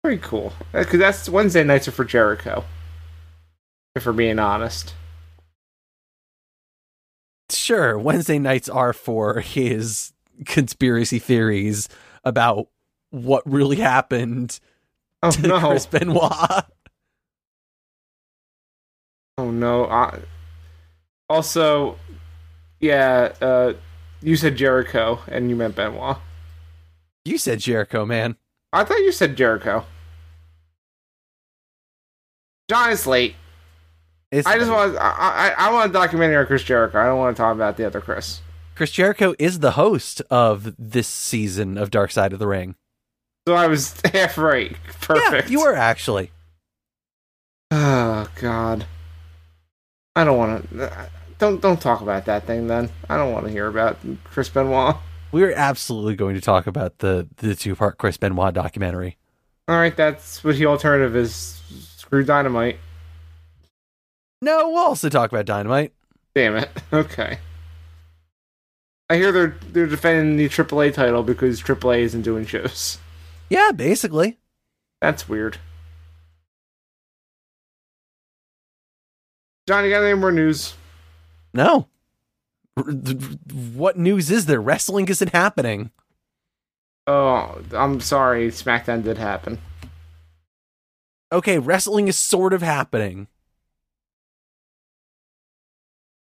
[0.02, 0.52] Very cool.
[0.72, 2.64] Uh, because that's Wednesday nights are for Jericho.
[3.94, 4.94] If we're being honest.
[7.50, 10.12] Sure, Wednesday nights are for his
[10.46, 11.88] conspiracy theories
[12.24, 12.68] about
[13.10, 14.60] what really happened
[15.22, 15.58] Oh to no!
[15.60, 16.64] Chris Benoit.
[19.38, 19.86] Oh no!
[19.86, 20.18] I...
[21.28, 21.96] Also,
[22.80, 23.74] yeah, uh,
[24.22, 26.16] you said Jericho and you meant Benoit.
[27.24, 28.36] You said Jericho, man.
[28.72, 29.84] I thought you said Jericho.
[32.68, 33.34] John is late.
[34.30, 34.96] It's I just want.
[34.96, 37.00] I, I I want a documentary on Chris Jericho.
[37.00, 38.40] I don't want to talk about the other Chris.
[38.76, 42.76] Chris Jericho is the host of this season of Dark Side of the Ring.
[43.46, 44.76] So I was half right.
[45.00, 45.48] Perfect.
[45.48, 46.30] Yeah, you were actually.
[47.72, 48.84] Oh God.
[50.16, 51.08] I don't want to.
[51.38, 52.90] Don't don't talk about that thing then.
[53.08, 54.96] I don't want to hear about Chris Benoit.
[55.32, 59.16] We're absolutely going to talk about the the two part Chris Benoit documentary.
[59.68, 61.60] All right, that's what the alternative is.
[61.96, 62.78] Screw Dynamite.
[64.42, 65.92] No, we'll also talk about Dynamite.
[66.34, 66.70] Damn it.
[66.92, 67.38] Okay.
[69.08, 72.98] I hear they're they're defending the AAA title because AAA isn't doing shows.
[73.50, 74.38] Yeah, basically.
[75.02, 75.58] That's weird.
[79.66, 80.74] John, you got any more news?
[81.52, 81.88] No.
[82.74, 84.60] What news is there?
[84.60, 85.90] Wrestling isn't happening.
[87.06, 88.48] Oh, I'm sorry.
[88.48, 89.58] SmackDown did happen.
[91.32, 93.26] Okay, wrestling is sort of happening.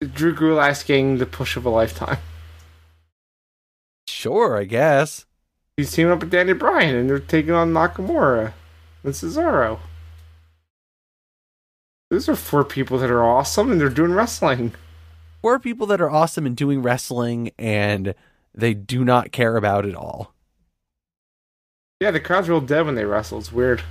[0.01, 2.17] Drew Gulak getting the push of a lifetime.
[4.07, 5.25] Sure, I guess.
[5.77, 8.53] He's teaming up with Danny Bryan, and they're taking on Nakamura
[9.03, 9.79] and Cesaro.
[12.09, 14.73] Those are four people that are awesome, and they're doing wrestling.
[15.43, 18.15] Four people that are awesome and doing wrestling, and
[18.55, 20.33] they do not care about it all.
[21.99, 23.37] Yeah, the crowd's real dead when they wrestle.
[23.37, 23.83] It's weird.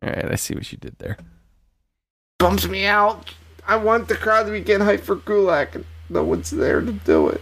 [0.00, 1.18] All right, I see what you did there.
[2.38, 3.34] Bumps me out.
[3.66, 6.92] I want the crowd to be getting hyped for Gulak, and no one's there to
[6.92, 7.40] do it.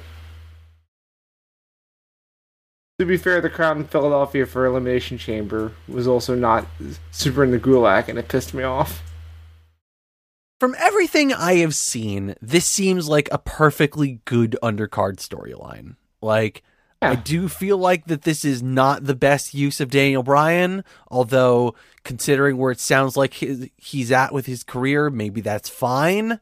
[2.99, 6.67] To be fair, the crowd in Philadelphia for Elimination Chamber was also not
[7.11, 9.03] super into Gulak, and it pissed me off.
[10.59, 15.97] From everything I have seen, this seems like a perfectly good undercard storyline.
[16.23, 16.63] Like,
[17.03, 17.11] Yeah.
[17.11, 21.75] I do feel like that this is not the best use of Daniel Bryan, although
[22.05, 26.41] considering where it sounds like his, he's at with his career, maybe that's fine.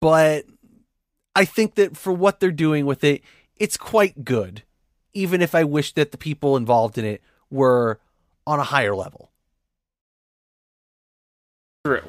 [0.00, 0.46] But
[1.34, 3.22] I think that for what they're doing with it,
[3.56, 4.62] it's quite good,
[5.14, 8.00] even if I wish that the people involved in it were
[8.46, 9.30] on a higher level.
[11.84, 12.02] True.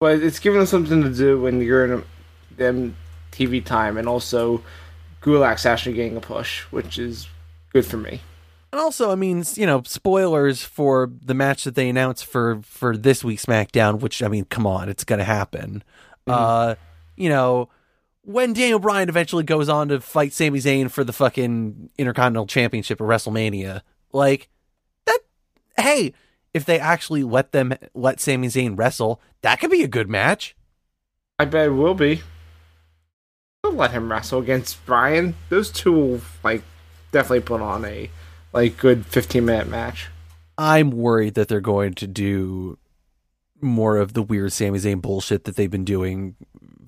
[0.00, 2.04] But it's giving them something to do when you're in a,
[2.56, 2.96] them
[3.32, 4.62] TV time, and also
[5.22, 7.28] Gulak's actually getting a push, which is
[7.72, 8.20] good for me.
[8.72, 12.96] And also, I mean, you know, spoilers for the match that they announced for for
[12.96, 14.00] this week's SmackDown.
[14.00, 15.82] Which I mean, come on, it's gonna happen.
[16.26, 16.74] Uh,
[17.16, 17.68] you know,
[18.22, 23.00] when Daniel Bryan eventually goes on to fight Sami Zayn for the fucking Intercontinental Championship
[23.00, 24.48] at WrestleMania, like
[25.06, 25.18] that.
[25.78, 26.12] Hey,
[26.52, 30.56] if they actually let them let Sami Zayn wrestle, that could be a good match.
[31.38, 32.22] I bet it will be.
[33.62, 35.34] Don't let him wrestle against Bryan.
[35.50, 36.62] Those two will like
[37.12, 38.10] definitely put on a
[38.52, 40.08] like good fifteen minute match.
[40.58, 42.78] I'm worried that they're going to do
[43.60, 46.36] more of the weird Sami Zayn bullshit that they've been doing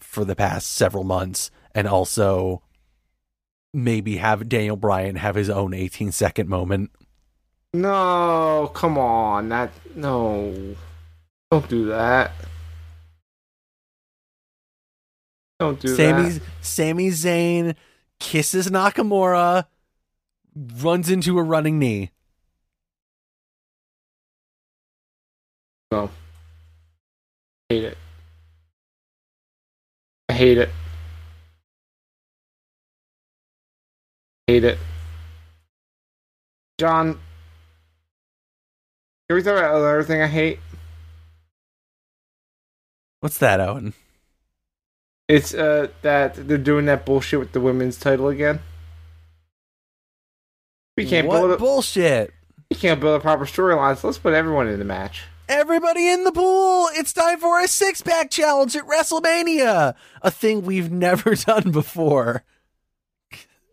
[0.00, 2.62] for the past several months, and also
[3.72, 6.90] maybe have Daniel Bryan have his own 18 second moment.
[7.74, 10.74] No, come on, that no,
[11.50, 12.32] don't do that.
[15.60, 16.42] Don't do Sami that.
[16.60, 17.74] Sami Zayn
[18.20, 19.66] kisses Nakamura,
[20.54, 22.10] runs into a running knee.
[25.90, 26.10] No,
[27.68, 27.98] hate it.
[30.38, 30.70] I hate it.
[34.46, 34.78] Hate it.
[36.78, 37.18] John,
[39.28, 40.60] can we talk about another thing I hate?
[43.18, 43.94] What's that, Owen?
[45.26, 48.60] It's uh that they're doing that bullshit with the women's title again.
[50.96, 52.32] We can't what build a, bullshit?
[52.70, 55.24] we can't build a proper storyline, so let's put everyone in the match.
[55.48, 56.88] Everybody in the pool!
[56.92, 59.94] It's time for a six pack challenge at WrestleMania!
[60.20, 62.44] A thing we've never done before.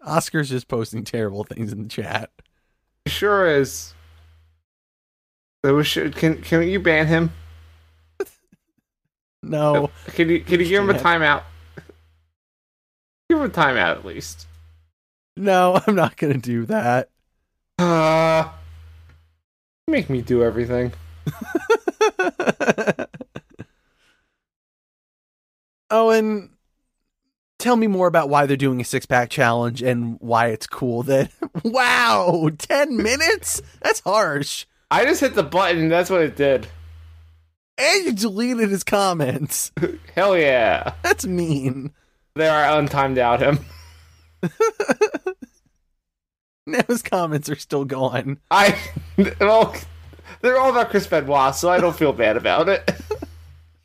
[0.01, 2.31] Oscar's just posting terrible things in the chat.
[3.07, 3.93] Sure is.
[5.83, 7.31] Should, can can you ban him?
[9.43, 9.91] No.
[10.07, 11.43] Can you can you give him a timeout?
[13.29, 14.47] Give him a timeout at least.
[15.37, 17.09] No, I'm not gonna do that.
[17.77, 18.49] Uh
[19.87, 20.93] make me do everything.
[25.89, 26.49] Owen,
[27.59, 31.03] tell me more about why they're doing a six pack challenge and why it's cool
[31.03, 31.31] that.
[31.63, 32.49] wow!
[32.57, 33.61] 10 minutes?
[33.81, 34.65] That's harsh.
[34.91, 36.67] I just hit the button and that's what it did.
[37.77, 39.71] And you deleted his comments.
[40.15, 40.93] Hell yeah.
[41.01, 41.91] That's mean.
[42.35, 43.59] They are untimed out him.
[46.67, 48.39] Now his comments are still gone.
[48.49, 48.77] I
[49.39, 49.75] well,
[50.45, 52.89] they're all about Chris Benoit, so I don't feel bad about it.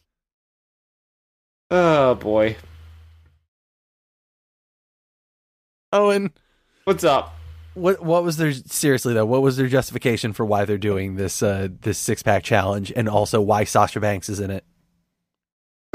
[1.70, 2.56] oh boy,
[5.92, 6.32] Owen,
[6.84, 7.34] what's up?
[7.74, 9.26] what what was their seriously though?
[9.26, 13.08] What was their justification for why they're doing this uh this six pack challenge, and
[13.08, 14.64] also why Sasha Banks is in it?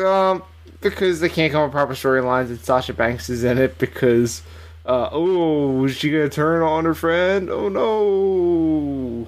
[0.04, 0.44] Um,
[0.82, 4.42] because they can't come up with proper storylines, and Sasha Banks is in it because,
[4.86, 7.50] uh, oh, is she gonna turn on her friend?
[7.50, 9.28] Oh no!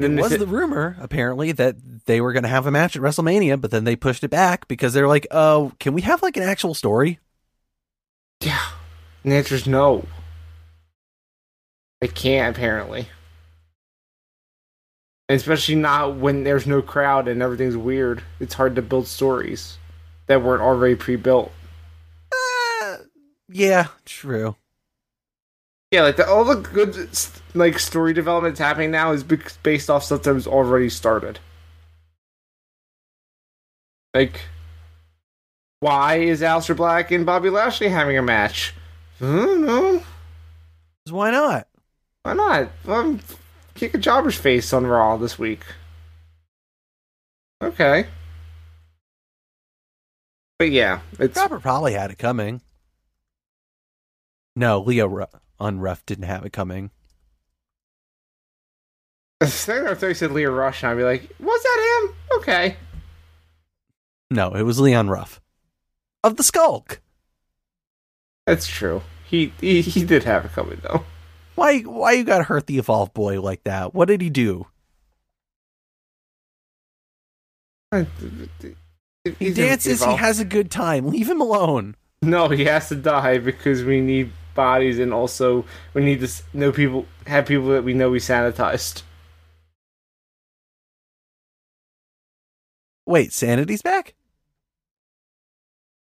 [0.00, 1.76] Then It was said- the rumor, apparently, that
[2.06, 4.66] they were going to have a match at WrestleMania, but then they pushed it back
[4.66, 7.18] because they're like, oh, can we have like an actual story?
[8.42, 8.66] yeah.
[9.22, 10.06] And the answer is no.
[12.00, 13.06] They can't apparently.
[15.28, 18.22] Especially not when there's no crowd and everything's weird.
[18.40, 19.76] It's hard to build stories
[20.26, 21.52] that weren't already pre-built.
[22.82, 22.96] Uh,
[23.50, 24.56] yeah, true.
[25.90, 27.08] Yeah, like the, all the good
[27.54, 31.40] like story development that's happening now is based off stuff that was already started.
[34.14, 34.40] Like,
[35.80, 38.74] why is Aleister Black and Bobby Lashley having a match?
[39.20, 39.98] I don't know.
[39.98, 41.66] 'Cause Why not?
[42.22, 42.68] Why not?
[42.86, 43.20] Um,
[43.74, 45.64] kick a jobber's face on Raw this week.
[47.62, 48.06] Okay.
[50.58, 52.60] But yeah, it's Robert probably had it coming.
[54.54, 55.06] No, Leo
[55.60, 56.90] on Rough didn't have it coming.
[59.40, 59.46] the
[59.90, 62.38] I thought you said Lio Rush, and I'd be like, was that him?
[62.38, 62.76] Okay.
[64.30, 65.40] No, it was Leon Ruff
[66.22, 67.00] of the Skulk.
[68.46, 69.02] That's true.
[69.26, 71.04] He he, he did have it coming though.
[71.54, 71.80] Why?
[71.80, 73.94] Why you gotta hurt the evolved boy like that?
[73.94, 74.66] What did he do?
[79.38, 80.02] He dances.
[80.02, 81.08] He has a good time.
[81.08, 81.96] Leave him alone.
[82.22, 82.48] no.
[82.48, 87.06] He has to die because we need bodies, and also we need to know people,
[87.26, 89.02] have people that we know we sanitized.
[93.06, 94.14] Wait, Sanity's back?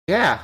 [0.09, 0.41] Yeah.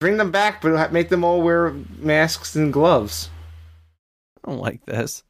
[0.00, 3.30] Bring them back, but make them all wear masks and gloves.
[4.42, 5.22] I don't like this.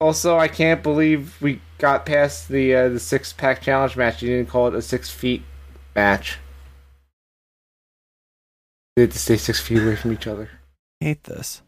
[0.00, 4.22] Also, I can't believe we got past the uh, the six pack challenge match.
[4.22, 5.42] You didn't call it a six feet
[5.94, 6.38] match.
[8.96, 10.48] They had to stay six feet away from each other.
[11.00, 11.62] I hate this.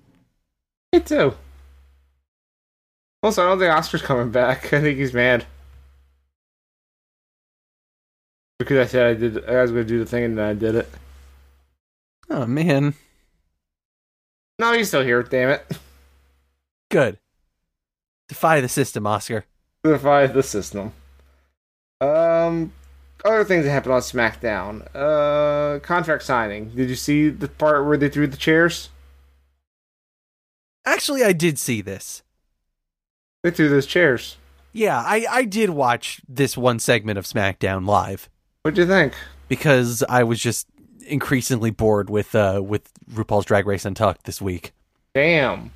[0.92, 1.34] Me too.
[3.22, 4.64] Also, I don't think Oscar's coming back.
[4.72, 5.44] I think he's mad
[8.58, 9.44] because I said I did.
[9.48, 10.88] I was going to do the thing and then I did it.
[12.28, 12.94] Oh man,
[14.58, 15.22] No, he's still here.
[15.22, 15.78] Damn it!
[16.90, 17.18] good.
[18.28, 19.44] Defy the system, Oscar.
[19.84, 20.92] Defy the system.
[22.00, 22.72] Um,
[23.26, 24.86] other things that happened on SmackDown.
[24.94, 26.70] Uh, contract signing.
[26.70, 28.90] Did you see the part where they threw the chairs?
[30.84, 32.22] Actually, I did see this.
[33.42, 34.36] They threw those chairs.
[34.72, 38.28] Yeah, I I did watch this one segment of SmackDown live
[38.62, 39.14] What'd you think?
[39.48, 40.66] because I was just
[41.06, 44.72] increasingly bored with uh with RuPaul's Drag Race Untucked this week.
[45.14, 45.70] Damn.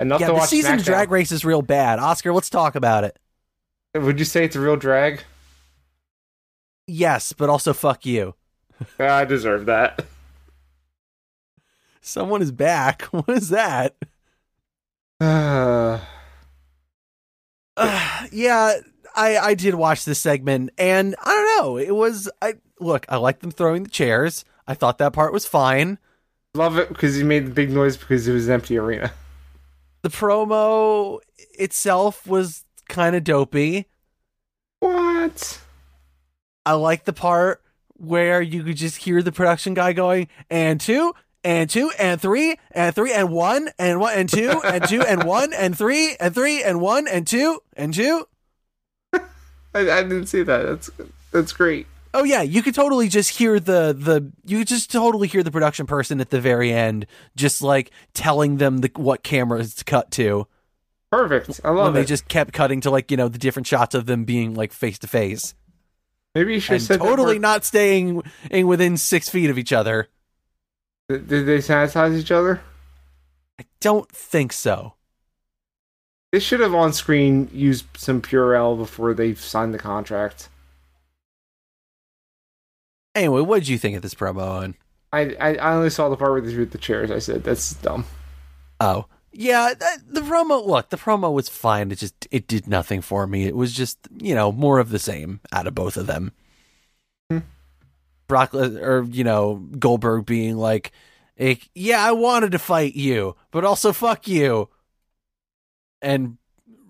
[0.00, 0.84] Enough yeah, to the watch season of SmackDown.
[0.84, 1.98] Drag Race is real bad.
[1.98, 3.18] Oscar, let's talk about it.
[3.94, 5.22] Would you say it's a real drag?
[6.86, 8.34] Yes, but also fuck you.
[8.98, 10.04] I deserve that.
[12.00, 13.02] Someone is back.
[13.12, 13.96] What is that?
[15.20, 16.00] Uh,
[17.76, 18.74] Uh, yeah,
[19.16, 21.76] I I did watch this segment, and I don't know.
[21.78, 23.06] It was I look.
[23.08, 24.44] I like them throwing the chairs.
[24.66, 25.98] I thought that part was fine.
[26.54, 29.12] love it because he made the big noise because it was an empty arena.
[30.02, 31.20] The promo
[31.58, 33.86] itself was kind of dopey.
[34.80, 35.60] What?
[36.66, 37.62] I like the part
[37.96, 42.58] where you could just hear the production guy going, and two, and two, and three,
[42.72, 46.34] and three, and one, and one, and two, and two, and one, and three, and
[46.34, 48.26] three, and one, and two, and two.
[49.12, 49.20] I,
[49.74, 50.62] I didn't see that.
[50.62, 50.90] That's
[51.32, 51.86] that's great.
[52.14, 55.50] Oh yeah, you could totally just hear the the you could just totally hear the
[55.50, 60.12] production person at the very end just like telling them the, what cameras to cut
[60.12, 60.46] to.
[61.10, 61.60] Perfect.
[61.64, 63.94] I love When love they just kept cutting to like, you know, the different shots
[63.94, 65.54] of them being like face to face.
[66.34, 70.08] Maybe you should have said totally not staying in within six feet of each other.
[71.08, 72.60] Did did they sanitize each other?
[73.60, 74.94] I don't think so.
[76.32, 80.48] They should have on screen used some Purell before they signed the contract.
[83.14, 84.74] Anyway, what did you think of this promo?
[85.12, 87.12] I, I, I only saw the part where they threw the chairs.
[87.12, 88.04] I said that's dumb.
[88.80, 90.64] Oh, yeah, that, the promo.
[90.64, 91.90] Look, the promo was fine.
[91.90, 93.46] It just it did nothing for me.
[93.46, 96.32] It was just you know more of the same out of both of them.
[97.30, 97.38] Hmm.
[98.28, 100.92] Brock or you know Goldberg being like,
[101.36, 104.68] eh, "Yeah, I wanted to fight you, but also fuck you,"
[106.00, 106.38] and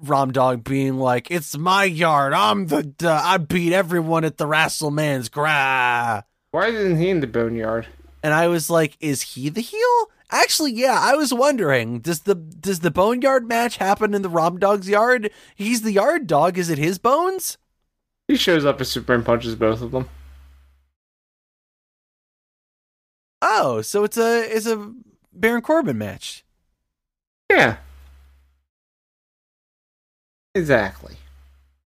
[0.03, 2.35] Rom Dog being like, "It's my yard.
[2.35, 7.27] I'm the uh, I beat everyone at the Wrestleman's gra." Why isn't he in the
[7.27, 7.87] boneyard?
[8.25, 12.35] and I was like, "Is he the heel?" Actually, yeah, I was wondering does the
[12.35, 15.31] does the boneyard match happen in the Rom Dog's yard?
[15.55, 16.59] He's the yard dog.
[16.59, 17.57] Is it his bones?
[18.27, 20.09] He shows up as Superman punches both of them.
[23.41, 24.93] Oh, so it's a it's a
[25.33, 26.45] Baron Corbin match.
[27.49, 27.77] Yeah.
[30.57, 31.15] Exactly.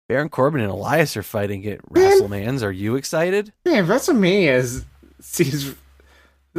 [0.07, 2.63] Baron Corbin and Elias are fighting at WrestleMans.
[2.63, 3.51] Are you excited?
[3.65, 4.85] Man, WrestleMania is
[5.19, 5.75] sees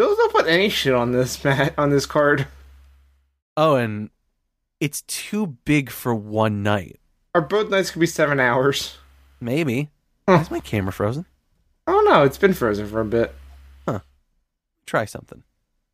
[0.00, 2.46] those don't put any shit on this mat on this card.
[3.56, 4.10] Oh, and
[4.80, 6.98] it's too big for one night.
[7.34, 8.96] Our both nights could be seven hours.
[9.40, 9.90] Maybe.
[10.26, 10.38] Huh.
[10.40, 11.26] Is my camera frozen?
[11.86, 12.22] Oh don't.
[12.22, 13.34] It's been frozen for a bit.
[13.86, 14.00] Huh.
[14.86, 15.42] Try something.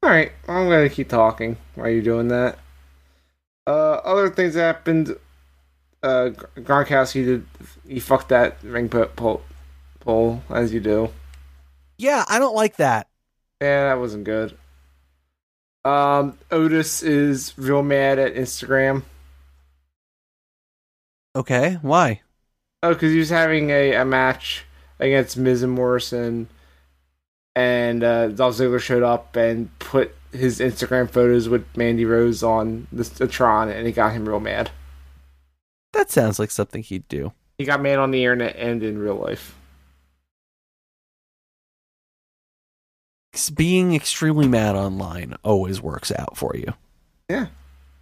[0.02, 2.58] All right, I'm gonna keep talking while you're doing that.
[3.66, 5.16] Uh, other things happened.
[6.02, 7.46] Uh, Gronkowski did
[7.88, 9.42] he fucked that ring pole,
[9.98, 11.10] pole as you do.
[11.98, 13.08] Yeah, I don't like that.
[13.60, 14.56] Yeah, that wasn't good.
[15.84, 19.02] Um, Otis is real mad at Instagram.
[21.34, 22.22] Okay, why?
[22.82, 24.64] Oh, because he was having a, a match
[24.98, 26.48] against Miz and Morrison,
[27.54, 32.86] and uh, Dolph Ziggler showed up and put his Instagram photos with Mandy Rose on
[32.92, 34.70] the, the Tron, and it got him real mad.
[35.92, 37.32] That sounds like something he'd do.
[37.58, 39.56] He got mad on the internet and in real life.
[43.54, 46.72] Being extremely mad online always works out for you.
[47.28, 47.46] Yeah.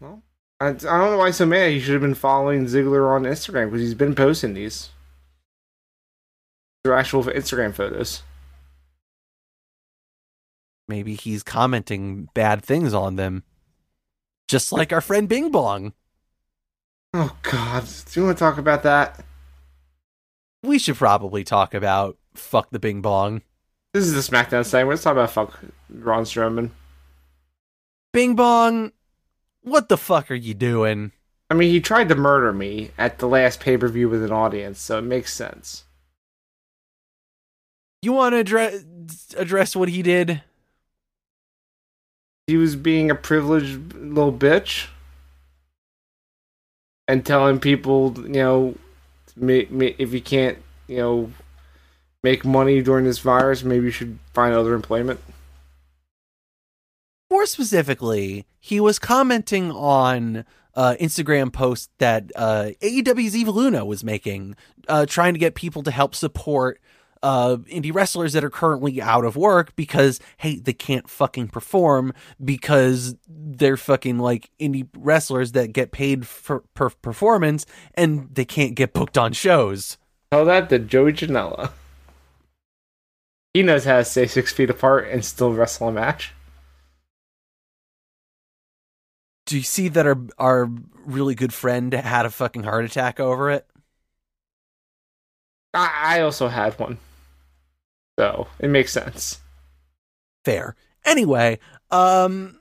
[0.01, 0.22] Well,
[0.61, 1.70] I, I don't know why so mad.
[1.72, 4.91] He should have been following Ziggler on Instagram because he's been posting these.
[6.82, 8.22] They're actual Instagram photos.
[10.87, 13.43] Maybe he's commenting bad things on them.
[14.49, 15.95] Just like our friend Bing Bong.
[17.14, 19.24] Oh God, do you want to talk about that?
[20.62, 23.43] We should probably talk about fuck the Bing Bong.
[23.95, 24.90] This is the SmackDown segment.
[24.90, 26.70] Let's talk about fuck Braun Strowman.
[28.12, 28.90] Bing Bong,
[29.62, 31.12] what the fuck are you doing?
[31.49, 34.32] I mean, he tried to murder me at the last pay per view with an
[34.32, 35.84] audience, so it makes sense.
[38.03, 38.84] You want to address
[39.36, 40.42] address what he did?
[42.49, 44.88] He was being a privileged little bitch
[47.07, 48.74] and telling people, you know,
[49.40, 51.30] if you can't, you know,
[52.24, 55.20] make money during this virus, maybe you should find other employment.
[57.30, 64.02] More specifically, he was commenting on uh, Instagram post that uh, AEW's Evil Uno was
[64.02, 64.56] making,
[64.88, 66.80] uh, trying to get people to help support
[67.22, 72.12] uh, indie wrestlers that are currently out of work because hey, they can't fucking perform
[72.42, 77.64] because they're fucking like indie wrestlers that get paid for per performance
[77.94, 79.96] and they can't get booked on shows.
[80.30, 81.70] Tell that to Joey Janela.
[83.55, 86.32] He knows how to stay six feet apart and still wrestle a match.
[89.46, 90.70] Do you see that our our
[91.05, 93.66] really good friend had a fucking heart attack over it?
[95.72, 96.98] I, I also had one.
[98.18, 99.40] So it makes sense.
[100.44, 100.74] Fair.
[101.05, 101.59] Anyway,
[101.90, 102.59] um,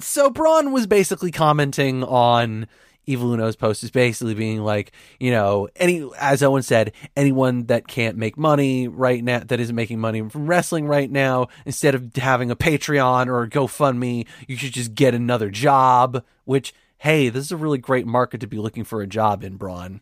[0.00, 2.66] so Braun was basically commenting on
[3.06, 7.86] Evil Uno's post, is basically being like, you know, any as Owen said, anyone that
[7.86, 12.14] can't make money right now, that isn't making money from wrestling right now, instead of
[12.16, 16.24] having a Patreon or a GoFundMe, you should just get another job.
[16.44, 19.56] Which, hey, this is a really great market to be looking for a job in,
[19.56, 20.00] Braun.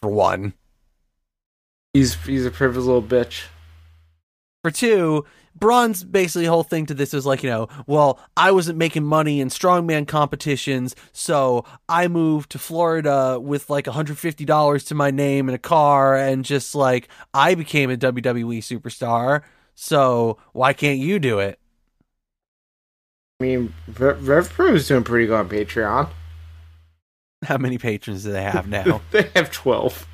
[0.00, 0.54] For one.
[1.92, 3.44] He's he's a privileged little bitch.
[4.64, 8.78] For two, Braun's basically whole thing to this is like, you know, well, I wasn't
[8.78, 15.10] making money in strongman competitions, so I moved to Florida with like $150 to my
[15.10, 19.42] name and a car, and just like, I became a WWE superstar,
[19.74, 21.58] so why can't you do it?
[23.40, 26.08] I mean, Rev, Pro is doing pretty good on Patreon.
[27.42, 29.02] How many patrons do they have now?
[29.10, 30.06] they have twelve.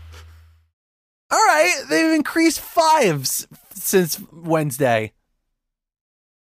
[1.31, 5.13] All right, they've increased fives since Wednesday.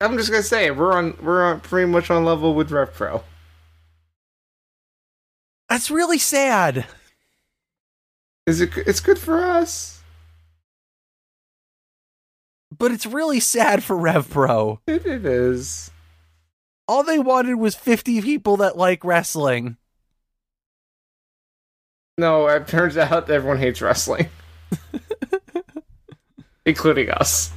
[0.00, 3.22] I'm just gonna say we're on we're on pretty much on level with Rev Pro.
[5.68, 6.86] That's really sad.
[8.46, 8.76] Is it?
[8.76, 10.02] It's good for us.
[12.76, 14.80] But it's really sad for Rev Pro.
[14.86, 15.90] It, it is.
[16.86, 19.76] All they wanted was 50 people that like wrestling.
[22.18, 24.28] No, it turns out everyone hates wrestling,
[26.66, 27.52] including us.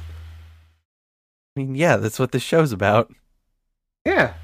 [1.56, 3.12] I mean, yeah, that's what this show's about.
[4.04, 4.34] Yeah.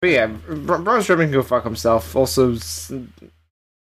[0.00, 2.14] But yeah, Bra- Braun Strowman can go fuck himself.
[2.14, 2.56] Also,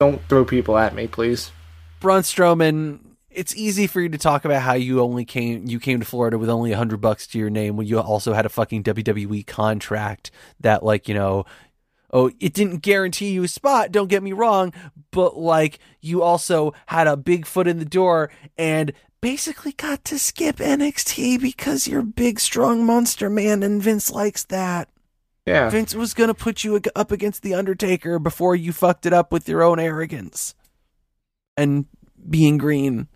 [0.01, 1.53] don't throw people at me, please.
[2.01, 2.99] Braun Strowman,
[3.30, 6.36] it's easy for you to talk about how you only came you came to Florida
[6.36, 9.46] with only a hundred bucks to your name when you also had a fucking WWE
[9.46, 11.44] contract that like, you know,
[12.12, 14.72] oh, it didn't guarantee you a spot, don't get me wrong,
[15.11, 20.18] but like you also had a big foot in the door and basically got to
[20.18, 24.88] skip NXT because you're big strong monster man and Vince likes that.
[25.46, 25.70] Yeah.
[25.70, 29.48] Vince was gonna put you up against the Undertaker before you fucked it up with
[29.48, 30.54] your own arrogance
[31.56, 31.86] and
[32.28, 33.09] being green.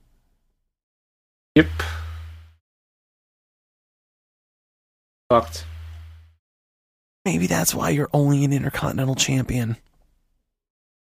[1.54, 1.66] Yep.
[5.28, 5.66] Fucked.
[7.24, 9.76] Maybe that's why you're only an Intercontinental Champion.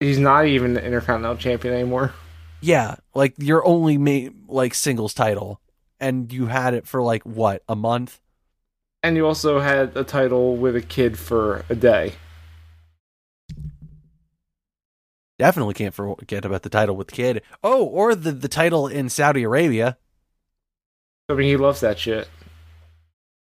[0.01, 2.13] He's not even the Intercontinental Champion anymore.
[2.61, 5.61] Yeah, like your only ma- like singles title,
[6.01, 8.21] and you had it for like what a month.
[9.03, 12.15] And you also had a title with a kid for a day.
[15.39, 17.43] Definitely can't forget about the title with the Kid.
[17.65, 19.97] Oh, or the the title in Saudi Arabia.
[21.31, 22.29] I mean, he loves that shit.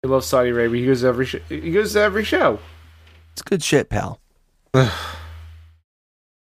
[0.02, 0.80] He loves Saudi Arabia.
[0.82, 2.60] He goes to every sh- he goes to every show.
[3.34, 4.20] It's good shit, pal.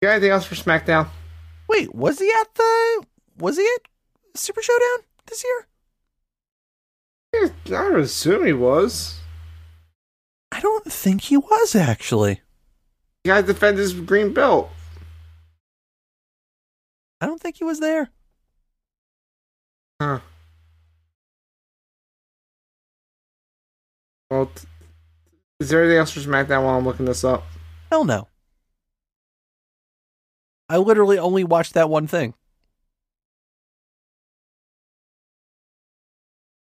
[0.02, 1.08] You got anything else for SmackDown?
[1.70, 3.06] Wait, was he at the?
[3.38, 3.88] Was he at
[4.38, 5.68] Super Showdown this year?
[7.64, 9.22] Yeah, I would assume he was.
[10.52, 12.42] I don't think he was actually.
[13.24, 14.72] He got to defend his green belt.
[17.22, 18.10] I don't think he was there.
[20.02, 20.20] Huh.
[24.34, 24.68] Well, t-
[25.60, 27.44] is there anything else for SmackDown while I'm looking this up?
[27.92, 28.28] Hell no.
[30.68, 32.34] I literally only watched that one thing.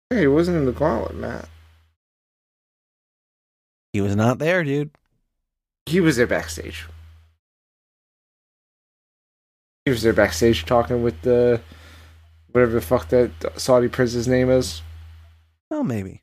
[0.09, 1.47] Hey, he wasn't in the gauntlet, Matt.
[3.93, 4.91] He was not there, dude.
[5.85, 6.87] He was there backstage.
[9.85, 11.61] He was there backstage talking with the
[12.51, 14.81] whatever the fuck that Saudi prince's name is.
[15.71, 16.21] Oh, maybe.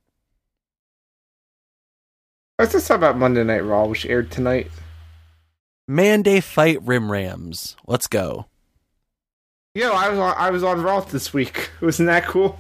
[2.59, 4.69] Let's just talk about Monday Night Raw, which aired tonight.
[5.87, 7.77] Monday fight Rim Rams.
[7.87, 8.47] Let's go.
[9.77, 11.71] Yo, I was on I was on Raw this week.
[11.81, 12.59] Wasn't that cool?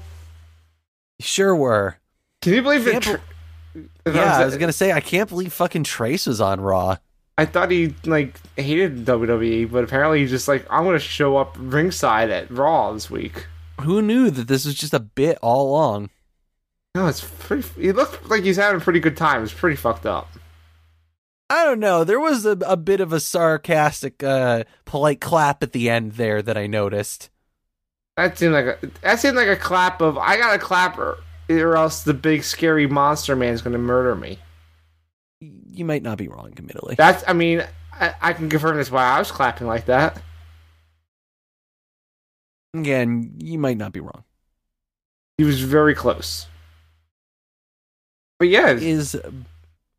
[1.20, 1.96] Sure were.
[2.42, 3.03] Can you believe it?
[3.03, 3.05] Can't
[3.74, 6.99] Tr- Yeah, I was gonna say I can't believe fucking Trace was on Raw.
[7.36, 11.57] I thought he like hated WWE, but apparently he's just like I'm gonna show up
[11.59, 13.49] ringside at Raw this week.
[13.80, 16.11] Who knew that this was just a bit all along?
[16.95, 17.68] No, it's pretty.
[17.80, 19.43] He looked like he's having a pretty good time.
[19.43, 20.28] It's pretty fucked up.
[21.51, 22.05] I don't know.
[22.05, 26.43] There was a, a bit of a sarcastic, uh, polite clap at the end there
[26.43, 27.30] that I noticed.
[28.16, 31.18] That seemed like a that seemed like a clap of I got to clapper,
[31.49, 34.41] or, else the big scary monster man's gonna murder me.
[35.41, 36.97] You might not be wrong, admittedly.
[36.97, 40.20] That's I mean I, I can confirm this why I was clapping like that.
[42.74, 44.24] Again, you might not be wrong.
[45.39, 46.49] He was very close.
[48.39, 49.16] But yeah, Is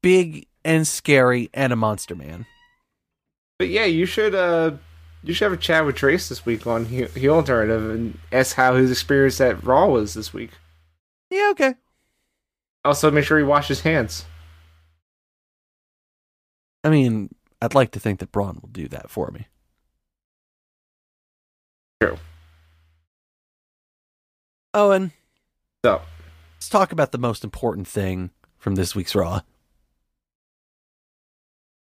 [0.02, 2.46] big and scary and a monster man.
[3.58, 4.72] but yeah, you should uh
[5.24, 8.56] you should have a chat with Trace this week on Heel Heel Alternative and ask
[8.56, 10.52] how his experience at Raw was this week.
[11.30, 11.76] Yeah, okay.
[12.86, 14.26] Also, make sure he washes his hands.
[16.86, 19.48] I mean, I'd like to think that Braun will do that for me.
[22.02, 22.18] True.
[24.74, 25.12] Owen,
[25.84, 26.02] So,
[26.60, 29.39] let's talk about the most important thing from this week's Raw.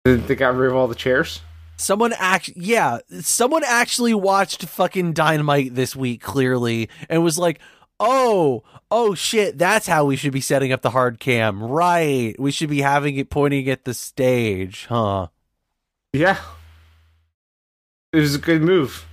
[0.04, 1.40] they they got rid of all the chairs.
[1.76, 7.60] Someone act yeah, someone actually watched fucking Dynamite this week clearly and was like,
[8.00, 11.62] "Oh, oh shit, that's how we should be setting up the hard cam.
[11.62, 12.34] Right.
[12.36, 15.28] We should be having it pointing at the stage, huh?"
[16.12, 16.40] Yeah,
[18.12, 19.06] it was a good move.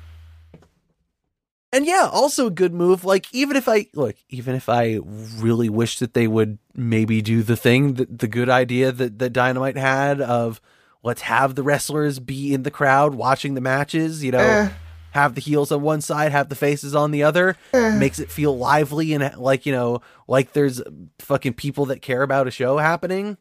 [1.74, 3.03] And yeah, also a good move.
[3.03, 4.99] Like even if I look, even if I
[5.38, 9.32] really wish that they would maybe do the thing that the good idea that that
[9.32, 10.61] Dynamite had of
[11.01, 14.69] let's have the wrestlers be in the crowd watching the matches, you know, Eh,
[15.11, 17.97] have the heels on one side, have the faces on the other, eh.
[17.97, 20.80] makes it feel lively and like, you know, like there's
[21.19, 23.38] fucking people that care about a show happening.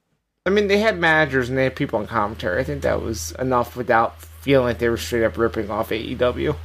[0.47, 2.61] I mean, they had managers and they had people on commentary.
[2.61, 6.57] I think that was enough without feeling like they were straight up ripping off AEW.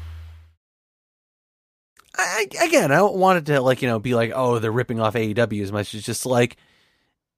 [2.18, 4.99] I, again, I don't want it to like you know be like oh they're ripping
[4.99, 6.57] off AEW as much as just like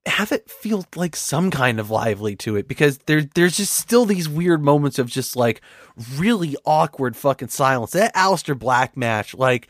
[0.05, 4.05] have it feel like some kind of lively to it because there there's just still
[4.05, 5.61] these weird moments of just like
[6.15, 7.91] really awkward fucking silence.
[7.91, 9.67] That Aleister Black match, like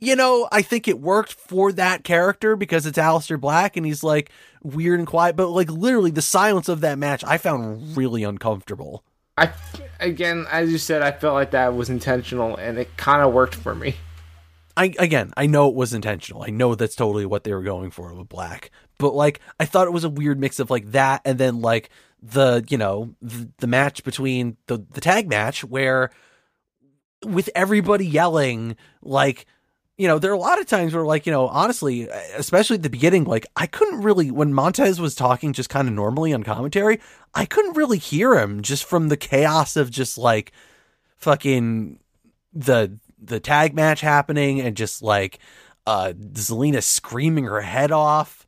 [0.00, 4.02] you know, I think it worked for that character because it's Aleister Black and he's
[4.02, 4.30] like
[4.62, 9.04] weird and quiet, but like literally the silence of that match I found really uncomfortable.
[9.36, 9.50] I
[10.00, 13.54] again, as you said, I felt like that was intentional, and it kind of worked
[13.54, 13.96] for me.
[14.76, 16.42] I again, I know it was intentional.
[16.42, 18.70] I know that's totally what they were going for with Black.
[18.98, 21.90] But like I thought it was a weird mix of like that and then like
[22.22, 26.10] the, you know, the, the match between the the tag match where
[27.24, 29.46] with everybody yelling like
[29.96, 32.82] you know, there are a lot of times where, like, you know, honestly, especially at
[32.82, 36.42] the beginning, like, I couldn't really, when Montez was talking just kind of normally on
[36.42, 37.00] commentary,
[37.32, 40.50] I couldn't really hear him just from the chaos of just like
[41.16, 42.00] fucking
[42.52, 45.38] the the tag match happening and just like
[45.86, 48.46] uh Zelina screaming her head off.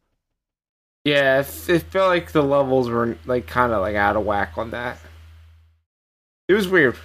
[1.04, 4.52] Yeah, it, it felt like the levels were like kind of like out of whack
[4.56, 4.98] on that.
[6.48, 6.96] It was weird.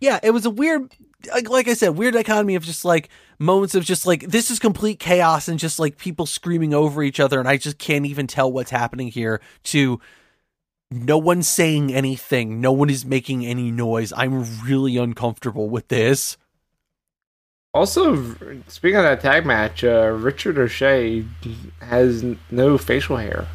[0.00, 0.92] Yeah, it was a weird
[1.32, 4.58] like, like I said, weird economy of just like moments of just like this is
[4.58, 8.26] complete chaos and just like people screaming over each other and I just can't even
[8.26, 10.00] tell what's happening here to
[10.90, 14.12] no one's saying anything, no one is making any noise.
[14.16, 16.36] I'm really uncomfortable with this.
[17.76, 18.34] Also,
[18.68, 21.26] speaking of that tag match, uh, Ricochet
[21.82, 23.46] has no facial hair.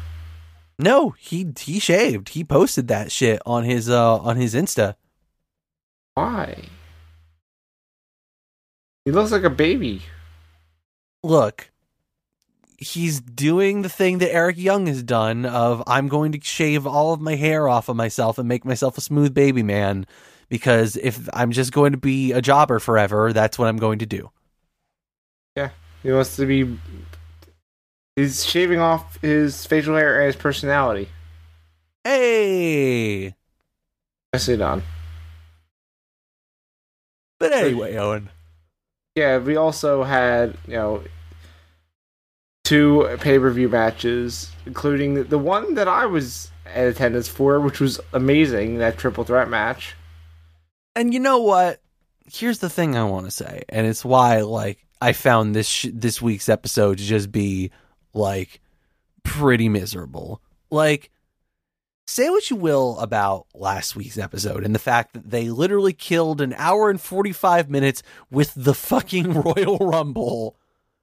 [0.78, 2.28] No, he he shaved.
[2.28, 4.94] He posted that shit on his uh on his Insta.
[6.14, 6.66] Why?
[9.04, 10.02] He looks like a baby.
[11.24, 11.72] Look,
[12.78, 17.12] he's doing the thing that Eric Young has done of I'm going to shave all
[17.12, 20.06] of my hair off of myself and make myself a smooth baby man
[20.52, 24.06] because if I'm just going to be a jobber forever, that's what I'm going to
[24.06, 24.30] do.
[25.56, 25.70] Yeah,
[26.02, 26.78] he wants to be.
[28.16, 31.08] He's shaving off his facial hair and his personality.
[32.04, 33.34] Hey,
[34.34, 34.82] Nicely done.
[37.40, 38.28] But anyway, Owen
[39.14, 41.02] yeah, we also had you know
[42.62, 47.80] two pay per view matches, including the one that I was at attendance for, which
[47.80, 49.94] was amazing that triple threat match.
[50.94, 51.80] And you know what?
[52.26, 55.88] Here's the thing I want to say, and it's why like I found this sh-
[55.92, 57.70] this week's episode to just be
[58.14, 58.60] like
[59.24, 60.40] pretty miserable.
[60.70, 61.10] Like
[62.06, 66.40] say what you will about last week's episode and the fact that they literally killed
[66.40, 70.56] an hour and 45 minutes with the fucking Royal Rumble.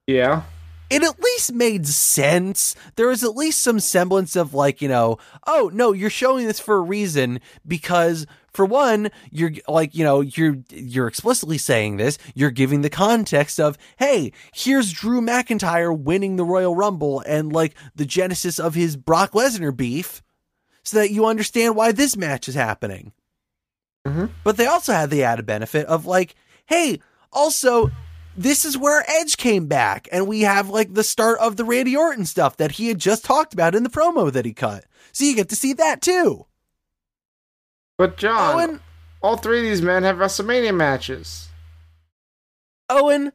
[0.06, 0.42] Yeah.
[0.88, 2.74] It at least made sense.
[2.96, 6.60] There was at least some semblance of like, you know, oh no, you're showing this
[6.60, 12.18] for a reason because for one, you're like, you know, you're you're explicitly saying this.
[12.34, 17.74] You're giving the context of, hey, here's Drew McIntyre winning the Royal Rumble and like
[17.94, 20.22] the genesis of his Brock Lesnar beef
[20.82, 23.12] so that you understand why this match is happening.
[24.06, 24.26] Mm-hmm.
[24.44, 26.34] But they also had the added benefit of like,
[26.66, 27.00] hey,
[27.32, 27.90] also,
[28.36, 31.96] this is where Edge came back, and we have like the start of the Randy
[31.96, 34.84] Orton stuff that he had just talked about in the promo that he cut.
[35.12, 36.46] So you get to see that too.
[38.00, 38.80] But John, Owen,
[39.20, 41.50] all three of these men have WrestleMania matches.
[42.88, 43.30] Owen,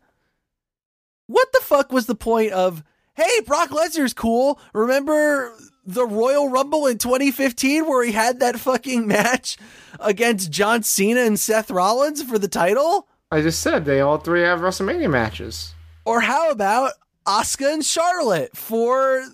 [1.28, 2.84] what the fuck was the point of?
[3.14, 4.60] Hey, Brock Lesnar's cool.
[4.74, 5.56] Remember
[5.86, 9.58] the Royal Rumble in 2015 where he had that fucking match
[10.00, 13.08] against John Cena and Seth Rollins for the title?
[13.30, 15.76] I just said they all three have WrestleMania matches.
[16.06, 16.94] Or how about
[17.28, 19.28] Asuka and Charlotte for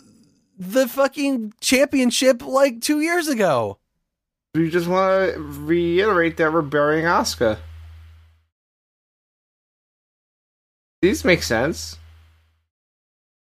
[0.58, 3.78] the fucking championship like two years ago?
[4.54, 7.58] We just want to reiterate that we're burying Oscar.
[11.02, 11.98] These make sense.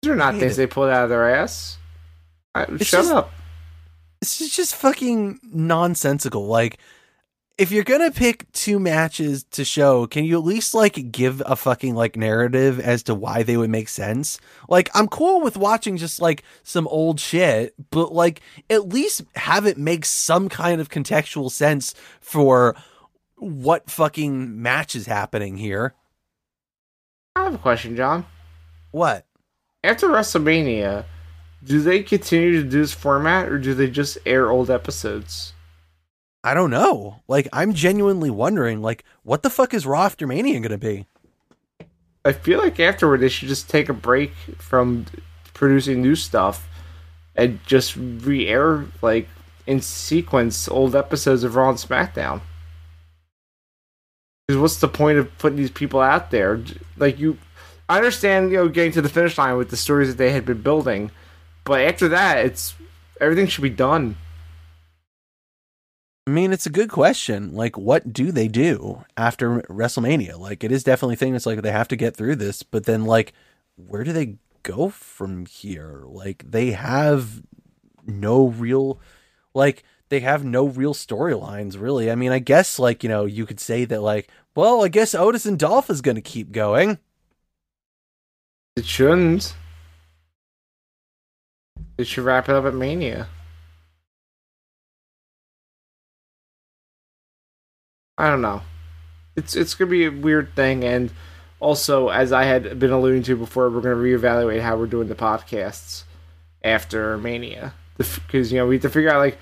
[0.01, 0.57] These are not things it.
[0.57, 1.77] they pulled out of their ass.
[2.55, 3.31] Shut just, up.
[4.21, 6.45] This is just fucking nonsensical.
[6.47, 6.77] Like,
[7.57, 11.55] if you're gonna pick two matches to show, can you at least like give a
[11.55, 14.39] fucking like narrative as to why they would make sense?
[14.69, 19.65] Like, I'm cool with watching just like some old shit, but like at least have
[19.65, 22.75] it make some kind of contextual sense for
[23.37, 25.95] what fucking match is happening here.
[27.35, 28.25] I have a question, John.
[28.91, 29.25] What?
[29.83, 31.05] After WrestleMania,
[31.63, 35.53] do they continue to do this format or do they just air old episodes?
[36.47, 37.19] I don't know.
[37.27, 41.05] Like, I'm genuinely wondering, like, what the fuck is Raw After Mania going to be?
[42.23, 45.07] I feel like afterward they should just take a break from
[45.53, 46.69] producing new stuff
[47.35, 49.27] and just re-air like
[49.65, 52.39] in sequence old episodes of Raw and SmackDown.
[54.47, 56.63] Because what's the point of putting these people out there?
[56.95, 57.37] Like you,
[57.89, 60.45] I understand you know getting to the finish line with the stories that they had
[60.45, 61.11] been building,
[61.65, 62.73] but after that, it's
[63.19, 64.15] everything should be done.
[66.27, 67.53] I mean, it's a good question.
[67.53, 70.37] Like, what do they do after WrestleMania?
[70.37, 72.83] Like, it is definitely a thing that's like they have to get through this, but
[72.83, 73.31] then, like,
[73.77, 76.03] where do they go from here?
[76.05, 77.41] Like, they have
[78.05, 78.99] no real,
[79.53, 82.11] like, they have no real storylines, really.
[82.11, 85.15] I mean, I guess, like, you know, you could say that, like, well, I guess
[85.15, 86.99] Otis and Dolph is going to keep going.
[88.75, 89.55] It shouldn't.
[91.97, 93.29] It should wrap it up at Mania.
[98.17, 98.61] I don't know.
[99.35, 101.11] It's it's gonna be a weird thing, and
[101.59, 105.15] also, as I had been alluding to before, we're to reevaluate how we're doing the
[105.15, 106.03] podcasts
[106.63, 109.37] after Mania because you know we have to figure out like,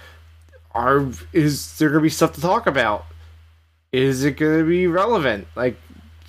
[0.71, 3.05] are is there to be stuff to talk about?
[3.91, 5.47] Is it to be relevant?
[5.55, 5.77] Like,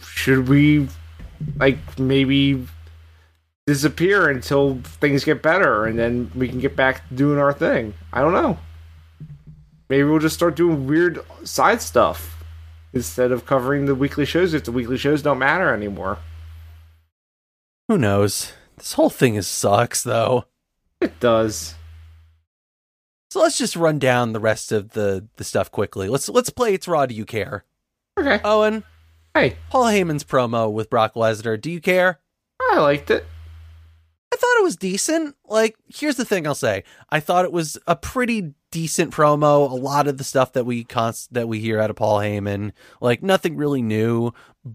[0.01, 0.89] should we
[1.57, 2.67] like maybe
[3.67, 7.95] disappear until things get better and then we can get back to doing our thing?
[8.13, 8.59] I don't know.
[9.89, 12.36] Maybe we'll just start doing weird side stuff
[12.97, 16.19] instead of covering the weekly shows if the weekly shows don't matter anymore.
[17.89, 18.53] Who knows?
[18.77, 20.47] This whole thing is sucks though.
[21.01, 21.75] It does.
[23.31, 26.09] So let's just run down the rest of the the stuff quickly.
[26.09, 27.07] Let's let's play It's Raw.
[27.07, 27.65] Do you care?
[28.19, 28.41] Okay.
[28.43, 28.83] Owen.
[29.35, 29.57] Hey.
[29.71, 31.61] Paul Heyman's promo with Brock Lesnar.
[31.61, 32.21] Do you care?
[32.73, 33.27] I liked it.
[34.37, 35.35] I thought it was decent.
[35.47, 36.85] Like, here's the thing I'll say.
[37.09, 39.71] I thought it was a pretty decent promo.
[39.71, 42.73] A lot of the stuff that we const- that we hear out of Paul Heyman,
[43.01, 44.33] like nothing really new,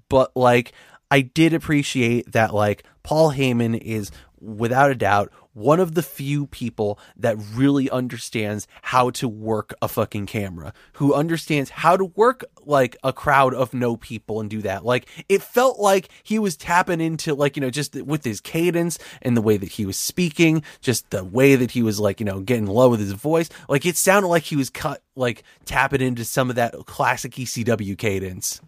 [0.10, 0.74] but like
[1.12, 4.10] I did appreciate that like Paul Heyman is
[4.40, 9.88] without a doubt one of the few people that really understands how to work a
[9.88, 14.62] fucking camera, who understands how to work like a crowd of no people and do
[14.62, 14.86] that.
[14.86, 18.98] Like it felt like he was tapping into like, you know, just with his cadence
[19.22, 22.26] and the way that he was speaking, just the way that he was like, you
[22.26, 23.50] know, getting low with his voice.
[23.68, 27.98] Like it sounded like he was cut like tapping into some of that classic ECW
[27.98, 28.62] cadence.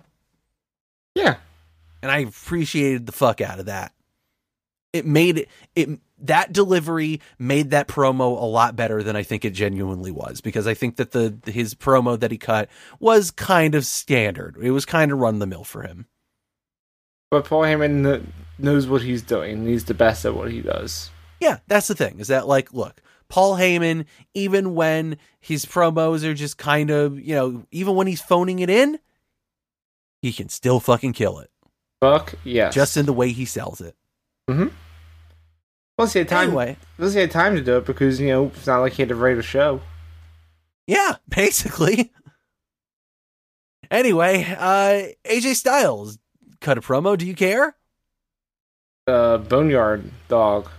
[1.15, 1.38] Yeah.
[2.01, 3.93] And I appreciated the fuck out of that.
[4.93, 9.43] It made it, it that delivery made that promo a lot better than I think
[9.43, 12.69] it genuinely was because I think that the his promo that he cut
[12.99, 14.55] was kind of standard.
[14.61, 16.07] It was kind of run the mill for him.
[17.31, 18.25] But Paul Heyman
[18.59, 19.65] knows what he's doing.
[19.65, 21.09] He's the best at what he does.
[21.39, 22.19] Yeah, that's the thing.
[22.19, 27.33] Is that like, look, Paul Heyman, even when his promos are just kind of, you
[27.33, 28.99] know, even when he's phoning it in,
[30.21, 31.49] he can still fucking kill it.
[31.99, 32.75] Fuck yes.
[32.75, 33.95] Just in the way he sells it.
[34.49, 34.67] Mm-hmm.
[35.97, 36.49] Plus, he had time.
[36.49, 36.77] Anyway.
[36.97, 39.09] Plus, he had time to do it because you know it's not like he had
[39.09, 39.81] to write a show.
[40.87, 42.11] Yeah, basically.
[43.91, 46.17] Anyway, uh, AJ Styles
[46.61, 47.17] cut a promo.
[47.17, 47.75] Do you care?
[49.05, 50.69] Uh, Boneyard dog.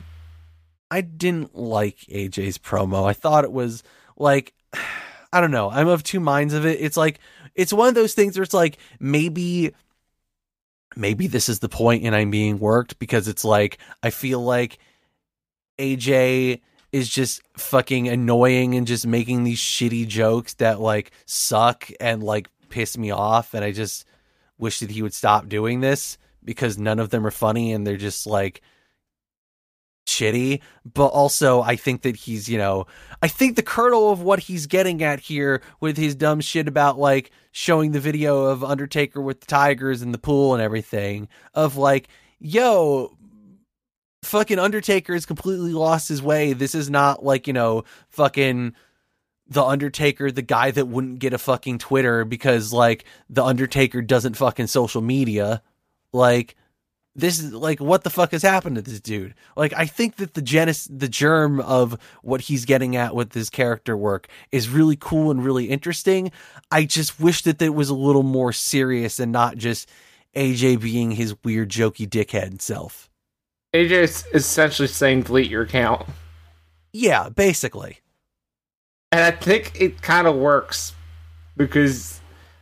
[0.91, 3.05] I didn't like AJ's promo.
[3.09, 3.83] I thought it was
[4.17, 4.55] like
[5.33, 5.69] I don't know.
[5.71, 6.81] I'm of two minds of it.
[6.81, 7.19] It's like
[7.55, 9.75] it's one of those things where it's like maybe
[10.97, 14.79] maybe this is the point and I'm being worked because it's like I feel like
[15.79, 16.61] AJ
[16.93, 22.49] is just fucking annoying and just making these shitty jokes that like suck and like
[22.69, 24.07] piss me off and I just
[24.59, 27.97] wish that he would stop doing this because none of them are funny and they're
[27.97, 28.63] just like
[30.07, 30.61] shitty.
[30.85, 32.87] But also I think that he's you know
[33.23, 36.99] I think the kernel of what he's getting at here with his dumb shit about
[36.99, 41.77] like showing the video of Undertaker with the tigers in the pool and everything of
[41.77, 42.09] like
[42.39, 43.17] yo
[44.25, 46.53] fucking Undertaker has completely lost his way.
[46.53, 48.75] This is not like, you know, fucking
[49.47, 54.37] the Undertaker, the guy that wouldn't get a fucking Twitter because like the Undertaker doesn't
[54.37, 55.63] fucking social media.
[56.13, 56.57] Like
[57.17, 59.35] this is like what the fuck has happened to this dude?
[59.57, 63.51] Like I think that the genesis the germ of what he's getting at with his
[63.51, 66.33] character work is really cool and really interesting.
[66.71, 69.89] I just wish that it was a little more serious and not just
[70.35, 73.09] AJ being his weird jokey dickhead self.
[73.75, 76.07] AJ is essentially saying delete your account.
[76.93, 77.99] Yeah, basically.
[79.11, 80.95] And I think it kind of works
[81.57, 82.21] because,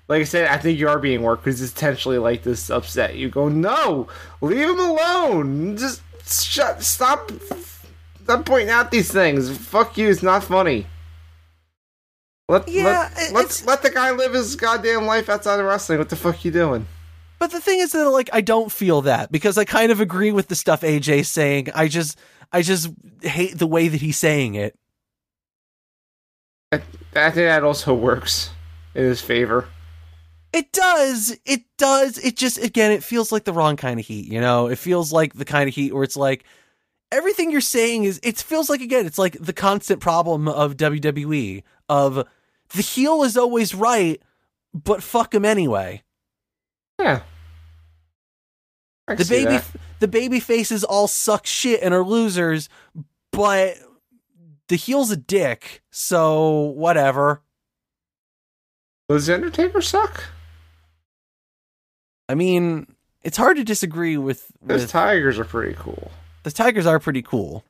[0.08, 3.16] like I said, I think you are being worked because it's intentionally like this upset.
[3.16, 4.08] You go, no,
[4.40, 5.76] leave him alone.
[5.76, 7.30] Just shut, stop,
[8.22, 9.54] stop pointing out these things.
[9.54, 10.08] Fuck you.
[10.08, 10.86] It's not funny.
[12.48, 15.98] Let, yeah, let, let, let the guy live his goddamn life outside of wrestling.
[15.98, 16.86] What the fuck you doing?
[17.42, 20.30] But the thing is that like I don't feel that because I kind of agree
[20.30, 21.70] with the stuff AJ's saying.
[21.74, 22.16] I just
[22.52, 22.88] I just
[23.20, 24.78] hate the way that he's saying it.
[26.70, 26.76] I,
[27.16, 28.50] I think that also works
[28.94, 29.66] in his favor.
[30.52, 31.36] It does.
[31.44, 32.16] It does.
[32.18, 34.68] It just again it feels like the wrong kind of heat, you know?
[34.68, 36.44] It feels like the kind of heat where it's like
[37.10, 41.64] everything you're saying is it feels like again it's like the constant problem of WWE
[41.88, 42.24] of
[42.72, 44.22] the heel is always right,
[44.72, 46.04] but fuck him anyway.
[47.00, 47.22] Yeah
[49.18, 49.66] the baby that.
[50.00, 52.68] the baby faces all suck shit and are losers,
[53.30, 53.76] but
[54.68, 57.42] the heel's a dick, so whatever.
[59.08, 60.24] Does the Undertaker suck?
[62.28, 62.86] I mean,
[63.22, 64.50] it's hard to disagree with.
[64.62, 66.10] Those with tigers are pretty cool.
[66.44, 67.64] The tigers are pretty cool.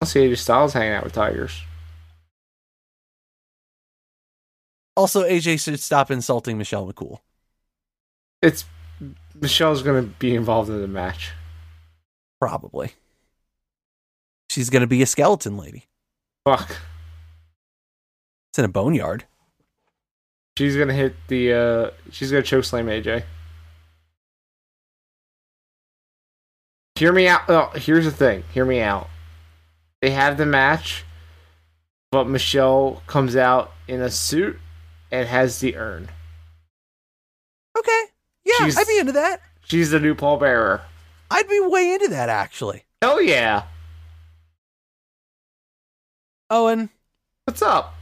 [0.00, 1.62] I see AJ Styles hanging out with tigers.
[4.96, 7.20] Also, AJ should stop insulting Michelle McCool.
[8.42, 8.64] It's
[9.40, 11.32] Michelle's gonna be involved in the match.
[12.40, 12.92] Probably.
[14.50, 15.86] She's going to be a skeleton lady.
[16.44, 16.70] Fuck.
[18.50, 19.24] It's in a boneyard.
[20.56, 21.52] She's gonna hit the.
[21.52, 23.24] uh She's gonna choke slam AJ.
[26.96, 27.42] Hear me out.
[27.48, 28.42] Oh, here's the thing.
[28.52, 29.08] Hear me out.
[30.00, 31.04] They have the match,
[32.10, 34.58] but Michelle comes out in a suit
[35.12, 36.08] and has the urn.
[37.76, 38.04] Okay.
[38.58, 39.40] She's- I'd be into that.
[39.64, 40.82] She's the new Paul Bearer.
[41.30, 42.84] I'd be way into that, actually.
[43.02, 43.64] Hell yeah.
[46.50, 46.88] Owen,
[47.44, 47.94] What's up?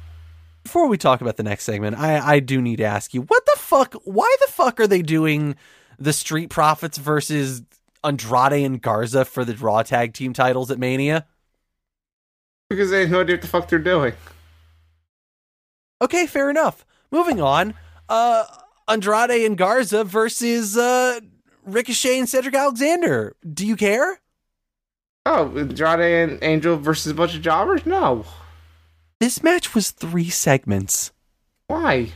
[0.62, 3.44] before we talk about the next segment, I, I do need to ask you what
[3.46, 3.94] the fuck?
[4.04, 5.57] Why the fuck are they doing
[5.98, 7.62] the Street Profits versus
[8.04, 11.26] Andrade and Garza for the Raw Tag Team titles at Mania?
[12.70, 14.12] Because they have no idea what the fuck they're doing.
[16.02, 16.84] Okay, fair enough.
[17.11, 17.74] Moving on.
[18.09, 18.44] Uh,
[18.89, 21.20] Andrade and Garza versus uh,
[21.64, 23.34] Ricochet and Cedric Alexander.
[23.53, 24.20] Do you care?
[25.24, 27.84] Oh, Andrade and Angel versus a bunch of jobbers?
[27.84, 28.24] No.
[29.18, 31.11] This match was three segments.
[31.66, 32.12] Why?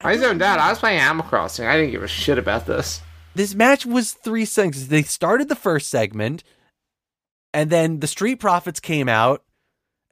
[0.00, 0.58] I zoned out.
[0.58, 1.66] I was playing Animal Crossing.
[1.66, 3.00] I didn't give a shit about this.
[3.34, 4.86] This match was three segments.
[4.86, 6.44] They started the first segment,
[7.54, 9.42] and then the Street Profits came out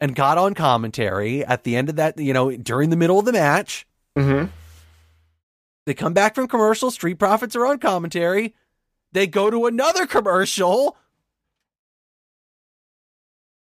[0.00, 3.26] and got on commentary at the end of that, you know, during the middle of
[3.26, 3.86] the match.
[4.16, 4.46] Mm-hmm.
[5.86, 6.90] They come back from commercial.
[6.90, 8.54] Street Profits are on commentary.
[9.12, 10.96] They go to another commercial.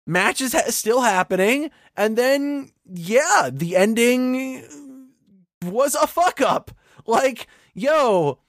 [0.05, 1.71] Match is ha- still happening.
[1.95, 4.63] And then, yeah, the ending
[5.63, 6.71] was a fuck up.
[7.05, 8.39] Like, yo,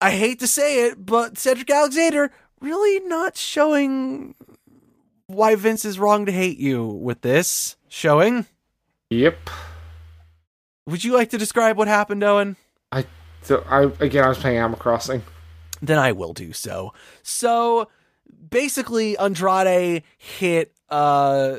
[0.00, 2.30] I hate to say it, but Cedric Alexander
[2.60, 4.34] really not showing
[5.26, 8.46] why Vince is wrong to hate you with this showing.
[9.10, 9.50] Yep.
[10.88, 12.56] Would you like to describe what happened, Owen?
[12.90, 13.04] I
[13.42, 15.22] so I again I was playing Animal Crossing.
[15.82, 16.94] then I will do so.
[17.22, 17.88] So
[18.50, 21.58] basically, Andrade hit uh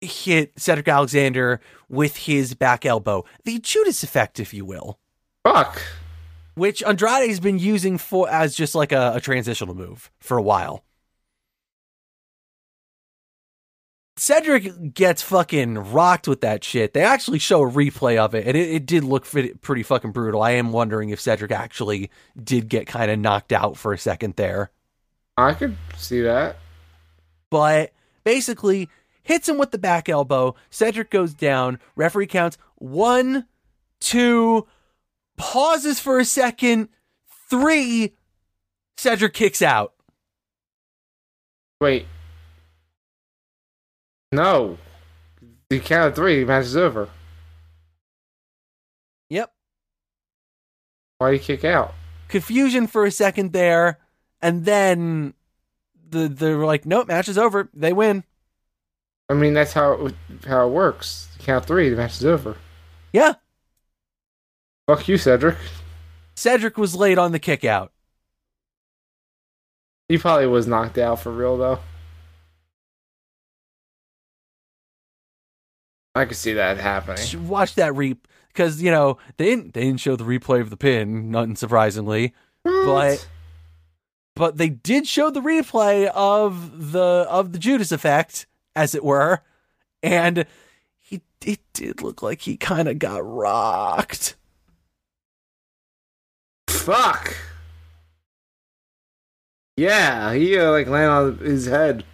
[0.00, 4.98] hit Cedric Alexander with his back elbow, the Judas effect, if you will,
[5.44, 5.80] Fuck.
[6.54, 10.82] which Andrade's been using for as just like a, a transitional move for a while.
[14.22, 16.94] Cedric gets fucking rocked with that shit.
[16.94, 20.40] They actually show a replay of it, and it, it did look pretty fucking brutal.
[20.40, 22.08] I am wondering if Cedric actually
[22.40, 24.70] did get kind of knocked out for a second there.
[25.36, 26.58] I could see that.
[27.50, 27.92] but
[28.22, 28.88] basically
[29.24, 30.54] hits him with the back elbow.
[30.70, 31.80] Cedric goes down.
[31.96, 33.46] Referee counts one,
[33.98, 34.68] two,
[35.36, 36.90] pauses for a second,
[37.50, 38.14] three.
[38.96, 39.94] Cedric kicks out.
[41.80, 42.06] Wait.
[44.32, 44.78] No.
[45.68, 47.08] The count of three, the match is over.
[49.28, 49.52] Yep.
[51.18, 51.94] Why do you kick out?
[52.28, 53.98] Confusion for a second there,
[54.40, 55.34] and then
[56.08, 57.68] the they're like, nope, match is over.
[57.74, 58.24] They win.
[59.28, 60.14] I mean that's how it,
[60.46, 61.28] how it works.
[61.36, 62.56] The count three, the match is over.
[63.12, 63.34] Yeah.
[64.86, 65.56] Fuck you, Cedric.
[66.34, 67.92] Cedric was late on the kick out.
[70.08, 71.78] He probably was knocked out for real though.
[76.14, 77.48] I could see that happening.
[77.48, 78.16] Watch that re
[78.48, 82.32] because you know they didn't they didn't show the replay of the pin, not unsurprisingly.
[82.64, 83.26] But
[84.36, 88.46] but they did show the replay of the of the Judas effect,
[88.76, 89.40] as it were,
[90.02, 90.44] and
[91.00, 94.36] he it did look like he kind of got rocked.
[96.68, 97.34] fuck.
[99.76, 101.10] Yeah, he uh, like landed
[101.42, 102.04] on his head.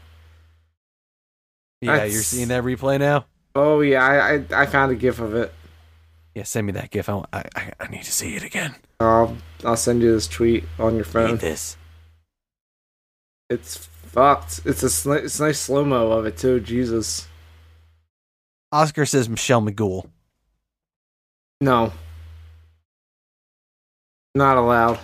[1.81, 3.27] Yeah, That's- you're seeing that replay now.
[3.55, 5.53] Oh yeah, I I, I found a gif of it.
[6.35, 7.09] Yeah, send me that gif.
[7.09, 8.75] I, want- I I need to see it again.
[9.01, 11.33] I'll I'll send you this tweet on your phone.
[11.33, 11.77] Need this.
[13.51, 14.61] It's fucked.
[14.65, 16.61] It's a sli- it's a nice slow mo of it too.
[16.61, 17.27] Jesus.
[18.71, 20.09] Oscar says Michelle McCool.
[21.61, 21.93] No.
[24.35, 25.01] Not allowed.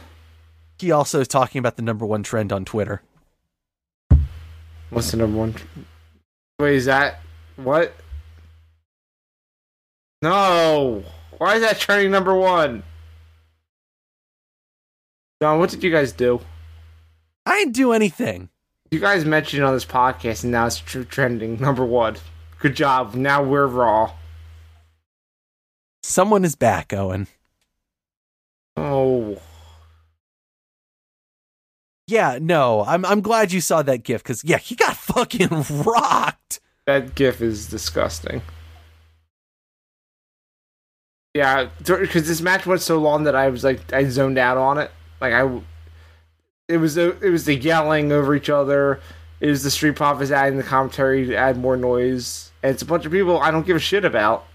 [0.78, 3.03] He also is talking about the number one trend on Twitter.
[4.90, 5.55] What's the number one?
[5.55, 5.64] tr-
[6.61, 7.20] Wait, is that
[7.57, 7.95] what?
[10.25, 11.05] No.
[11.37, 12.83] Why is that trending number one?
[15.43, 16.41] John, what did you guys do?
[17.45, 18.49] I didn't do anything.
[18.91, 22.16] You guys mentioned it on this podcast, and now it's tr- trending number one.
[22.59, 23.14] Good job.
[23.14, 24.12] Now we're raw.
[26.03, 27.27] Someone is back, Owen.
[28.79, 29.37] Oh.
[32.07, 36.61] Yeah, no, I'm I'm glad you saw that gif because yeah, he got fucking rocked.
[36.87, 38.41] That gif is disgusting.
[41.35, 44.78] Yeah, because this match went so long that I was like I zoned out on
[44.78, 44.91] it.
[45.20, 45.61] Like I,
[46.68, 49.01] it was the it was the yelling over each other.
[49.41, 52.87] It was the Street Profits adding the commentary to add more noise, and it's a
[52.87, 54.47] bunch of people I don't give a shit about.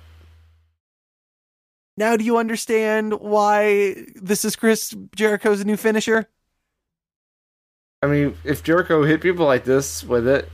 [1.97, 6.29] Now, do you understand why this is Chris Jericho's new finisher?
[8.01, 10.49] I mean, if Jericho hit people like this with it,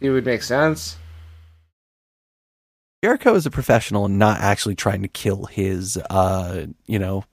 [0.00, 0.96] it would make sense.
[3.02, 7.24] Jericho is a professional and not actually trying to kill his, uh, you know,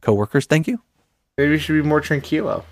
[0.00, 0.46] coworkers.
[0.46, 0.80] Thank you.
[1.38, 2.64] Maybe he should be more tranquilo.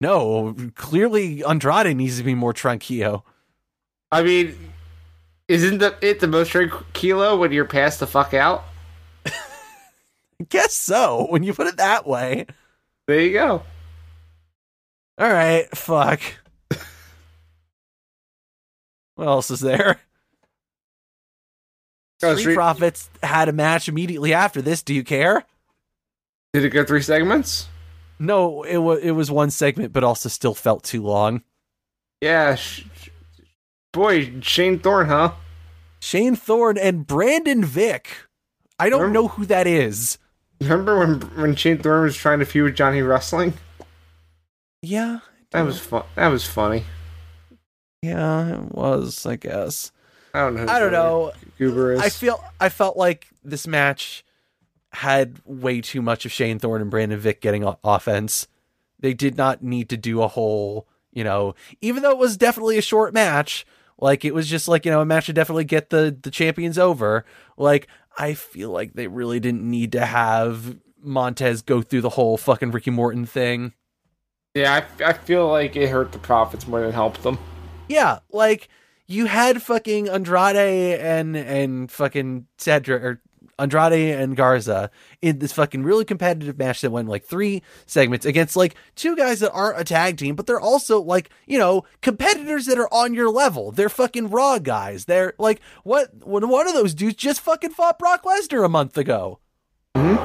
[0.00, 3.22] No, clearly Andrade needs to be more tranquilo.
[4.12, 4.56] I mean,
[5.48, 8.64] isn't the, it the most tranquilo when you're passed the fuck out?
[9.26, 9.32] I
[10.48, 11.26] guess so.
[11.30, 12.46] When you put it that way.
[13.06, 13.62] There you go.
[15.18, 16.20] All right, fuck.
[19.14, 20.00] what else is there?
[22.20, 24.82] Street Profits had a match immediately after this.
[24.82, 25.44] Do you care?
[26.52, 27.68] Did it go three segments?
[28.18, 31.42] No, it was it was one segment, but also still felt too long.
[32.22, 32.54] Yeah.
[32.54, 32.84] Sh-
[33.92, 35.32] boy, Shane Thorne, huh?
[36.00, 38.06] Shane Thorne and Brendan Vink.
[38.78, 40.18] I don't Remember- know who that is.
[40.62, 43.52] Remember when when Shane Thorne was trying to feud with Johnny Wrestling?
[44.80, 45.18] Yeah,
[45.50, 46.04] That was fun.
[46.14, 46.84] That was funny.
[48.02, 49.26] yeah, it was.
[49.26, 49.92] I guess.
[50.36, 50.66] I don't know.
[50.72, 51.32] I don't know.
[51.58, 52.00] Goober is.
[52.00, 54.22] I feel I felt like this match
[54.92, 58.46] had way too much of Shane Thorne and Brendan Vink getting o- offense.
[59.00, 62.76] They did not need to do a whole, you know, even though it was definitely
[62.78, 63.66] a short match,
[63.98, 66.78] like it was just like, you know, a match to definitely get the the champions
[66.78, 67.24] over.
[67.56, 72.36] Like I feel like they really didn't need to have Montez go through the whole
[72.36, 73.72] fucking Ricky Morton thing.
[74.54, 77.38] yeah, I, I feel like it hurt the profits more than helped them.
[77.88, 78.68] Yeah, like
[79.06, 80.56] you had fucking Andrade
[81.00, 83.20] and and fucking Cedric or
[83.58, 84.90] Andrade and Garza
[85.22, 89.40] in this fucking really competitive match that went like three segments against like two guys
[89.40, 93.14] that aren't a tag team, but they're also like, you know, competitors that are on
[93.14, 93.72] your level.
[93.72, 95.06] They're fucking raw guys.
[95.06, 98.98] They're like what when one of those dudes just fucking fought Brock Lesnar a month
[98.98, 99.38] ago.
[99.96, 100.16] Hmm?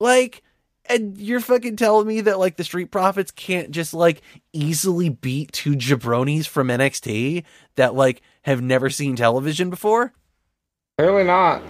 [0.00, 0.42] Like
[0.88, 4.22] and you're fucking telling me that like the Street Profits can't just like
[4.52, 7.44] easily beat two jabronis from NXT
[7.76, 10.12] that like have never seen television before?
[10.98, 11.62] Clearly not.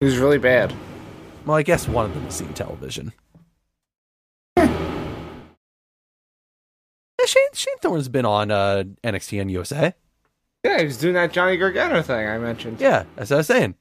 [0.00, 0.72] It was really bad.
[1.44, 3.12] Well, I guess one of them has seen television.
[4.56, 4.66] Yeah,
[7.26, 9.94] Shane Shane Thorne's been on uh, NXT and USA.
[10.64, 12.80] Yeah, he was doing that Johnny Gargano thing I mentioned.
[12.80, 13.74] Yeah, that's what I was saying.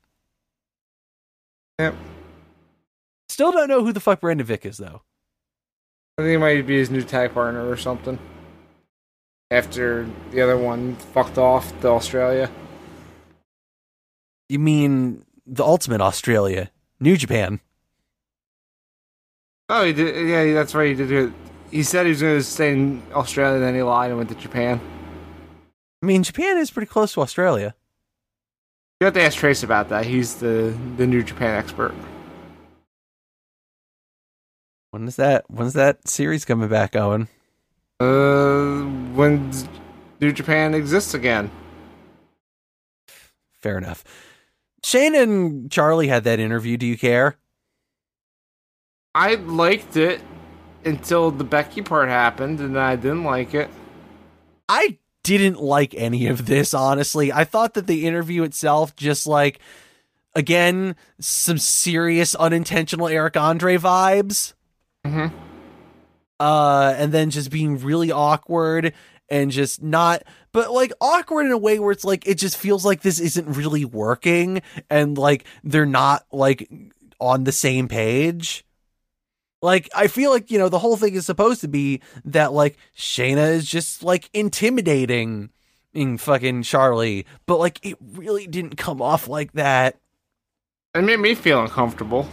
[1.79, 1.95] Yep.
[3.29, 5.01] Still don't know who the fuck Brendan Vink is though.
[6.17, 8.17] I think he might be his new tag partner or something.
[9.51, 12.49] After the other one fucked off to Australia.
[14.49, 17.59] You mean the Ultimate Australia, New Japan?
[19.69, 20.27] Oh, he did.
[20.27, 20.89] Yeah, that's right.
[20.89, 21.33] He did it.
[21.71, 24.35] He said he was going to stay in Australia, then he lied and went to
[24.35, 24.79] Japan.
[26.01, 27.75] I mean, Japan is pretty close to Australia.
[28.99, 30.05] You have to ask Trace about that.
[30.05, 31.93] He's the the New Japan expert.
[34.97, 35.45] When is that?
[35.47, 37.27] When's that series coming back, Owen?
[37.99, 38.81] Uh,
[39.13, 39.51] when
[40.19, 41.51] New Japan exists again.
[43.61, 44.03] Fair enough.
[44.83, 46.77] Shane and Charlie had that interview.
[46.77, 47.37] Do you care?
[49.13, 50.19] I liked it
[50.83, 53.69] until the Becky part happened, and I didn't like it.
[54.67, 57.31] I didn't like any of this, honestly.
[57.31, 59.59] I thought that the interview itself just like
[60.33, 64.53] again, some serious unintentional Eric Andre vibes.
[65.07, 65.31] Mhm.
[66.39, 68.93] Uh and then just being really awkward
[69.29, 72.85] and just not but like awkward in a way where it's like it just feels
[72.85, 76.69] like this isn't really working and like they're not like
[77.19, 78.63] on the same page.
[79.61, 82.77] Like I feel like you know the whole thing is supposed to be that like
[82.95, 85.49] Shayna is just like intimidating
[85.93, 89.97] in fucking Charlie, but like it really didn't come off like that.
[90.93, 92.27] It made me feel uncomfortable.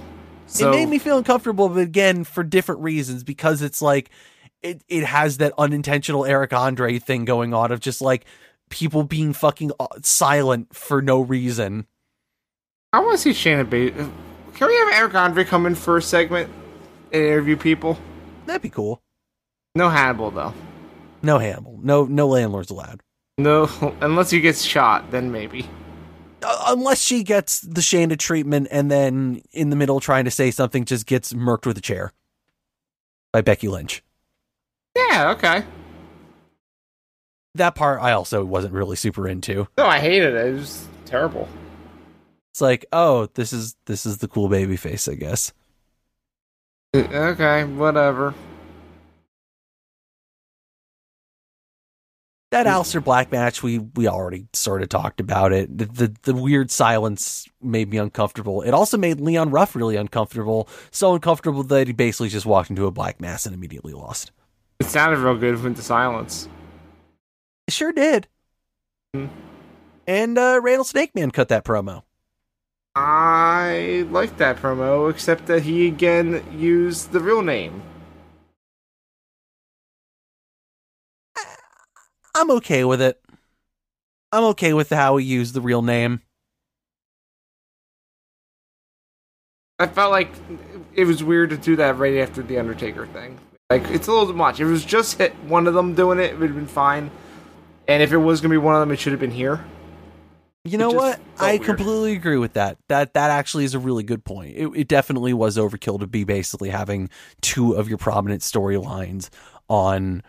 [0.55, 4.11] So, it made me feel uncomfortable, but again for different reasons because it's like
[4.63, 8.25] it it has that unintentional Eric Andre thing going on of just like
[8.71, 11.87] people being fucking uh, silent for no reason.
[12.93, 14.11] I want to see Shayna Baszler.
[14.55, 16.49] Can we have Eric Andre come in for a segment
[17.13, 17.99] and interview people?
[18.47, 19.03] That'd be cool.
[19.75, 20.55] No Hannibal though.
[21.21, 21.81] No Hannibal.
[21.83, 23.01] No no landlords allowed.
[23.39, 23.69] No,
[24.01, 25.69] unless he gets shot, then maybe.
[26.45, 30.51] Uh, unless she gets the Shanda treatment and then in the middle trying to say
[30.51, 32.13] something just gets murked with a chair
[33.33, 34.03] by Becky Lynch.
[34.97, 35.65] Yeah, okay.
[37.57, 39.69] That part I also wasn't really super into.
[39.79, 40.47] No, I hated it.
[40.47, 41.49] It was terrible.
[42.53, 45.53] It's like, oh, this is this is the cool baby face, I guess.
[46.95, 48.35] Okay, whatever.
[52.55, 55.77] That Is- Aleister Black match, we we already sort of talked about it.
[55.77, 58.63] The, the the weird silence made me uncomfortable.
[58.63, 60.69] It also made Leon Ruff really uncomfortable.
[60.93, 64.31] So uncomfortable that he basically just walked into a black mass and immediately lost.
[64.79, 66.49] It sounded real good with the silence.
[67.67, 68.29] It sure did.
[69.15, 69.27] Hmm.
[70.07, 72.05] And uh, Randall Snake Man cut that promo.
[72.95, 77.83] I like that promo, except that he again used the real name.
[82.35, 83.21] I'm okay with it.
[84.33, 86.23] I'm okay with how he used the real name.
[89.79, 90.31] I felt like
[90.95, 93.39] it was weird to do that right after the Undertaker thing.
[93.71, 94.61] Like it's a little too much.
[94.61, 97.11] If it was just hit one of them doing it, it would have been fine.
[97.87, 99.65] And if it was gonna be one of them, it should have been here.
[100.65, 101.21] You know what?
[101.39, 101.65] I weird.
[101.65, 102.79] completely agree with that.
[102.89, 104.57] That that actually is a really good point.
[104.57, 109.29] It, it definitely was overkill to be basically having two of your prominent storylines
[109.69, 110.23] on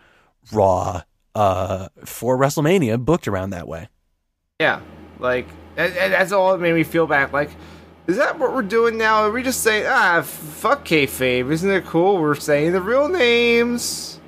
[0.52, 1.02] Raw
[1.36, 3.88] uh, for WrestleMania booked around that way.
[4.58, 4.80] Yeah,
[5.18, 5.46] like
[5.76, 7.32] that, that- that's all that made me feel back.
[7.32, 7.50] Like,
[8.06, 9.24] is that what we're doing now?
[9.24, 11.50] Are we just saying, ah, fuck kayfabe?
[11.50, 12.18] Isn't it cool?
[12.18, 14.18] We're saying the real names.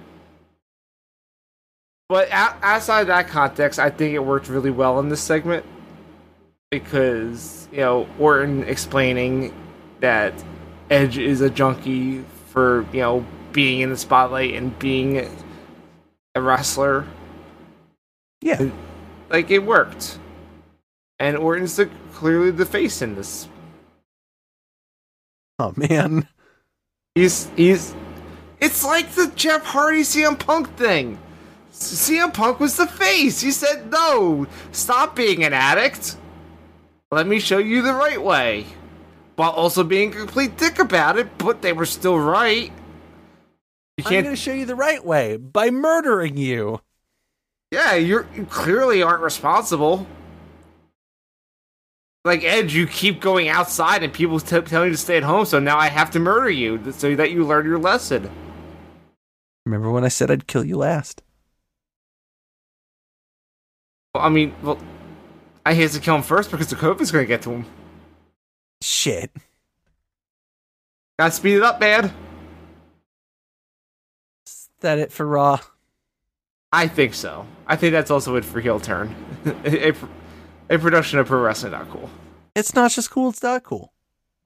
[2.09, 5.65] But out, outside that context, I think it worked really well in this segment
[6.71, 9.55] because you know Orton explaining
[10.01, 10.33] that
[10.91, 15.17] Edge is a junkie for you know being in the spotlight and being
[16.39, 17.07] a wrestler
[18.43, 18.71] Yeah,
[19.31, 20.19] like it worked.
[21.19, 23.49] And Orton's the, clearly the face in this.
[25.59, 26.29] oh man,
[27.15, 27.95] He's he's
[28.61, 31.19] it's like the Jeff Hardy CM Punk thing.
[31.73, 33.41] CM Punk was the face.
[33.41, 36.17] He said, "No, stop being an addict.
[37.13, 38.67] Let me show you the right way."
[39.37, 42.73] While also being a complete dick about it, but they were still right.
[43.99, 46.81] You I'm going to show you the right way by murdering you.
[47.73, 50.07] Yeah, you're you clearly aren't responsible.
[52.25, 55.47] Like Edge, you keep going outside and people t- tell you to stay at home,
[55.47, 58.31] so now I have to murder you so that you learn your lesson.
[59.67, 61.23] Remember when I said I'd kill you last?
[64.15, 64.79] Well, I mean, well,
[65.67, 67.67] I hate to kill him first because the COVID's going to get to him.
[68.81, 69.33] Shit.
[71.19, 72.15] Gotta speed it up, man.
[74.81, 75.61] That it for Raw?
[76.73, 77.47] I think so.
[77.67, 79.15] I think that's also it for heel turn.
[79.65, 79.95] a, a,
[80.71, 81.73] a production of Pro Wrestling.
[81.73, 82.11] Not cool.
[82.55, 83.93] It's not just cool, it's not cool.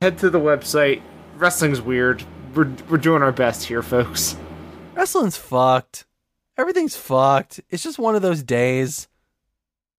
[0.00, 1.02] Head to the website.
[1.36, 2.22] Wrestling's weird.
[2.54, 4.36] We're we're doing our best here, folks.
[4.94, 6.06] Wrestling's fucked.
[6.58, 7.60] Everything's fucked.
[7.70, 9.08] It's just one of those days.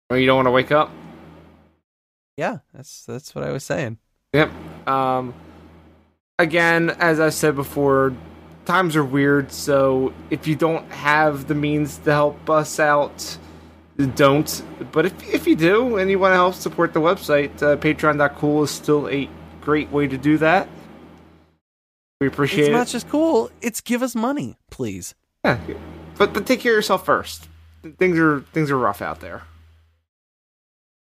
[0.09, 0.91] Oh, you don't want to wake up.
[2.37, 3.97] Yeah, that's that's what I was saying.
[4.33, 4.51] Yep.
[4.87, 5.33] Um,
[6.39, 8.15] again, as I said before,
[8.65, 9.51] times are weird.
[9.51, 13.37] So if you don't have the means to help us out,
[14.15, 14.63] don't.
[14.91, 18.63] But if if you do and you want to help support the website, uh, Patreon.cool
[18.63, 19.29] is still a
[19.61, 20.67] great way to do that.
[22.21, 22.73] We appreciate It's it.
[22.73, 25.13] not just cool, it's give us money, please.
[25.43, 25.59] Yeah,
[26.17, 27.49] but but take care of yourself first.
[27.99, 29.43] Things are things are rough out there.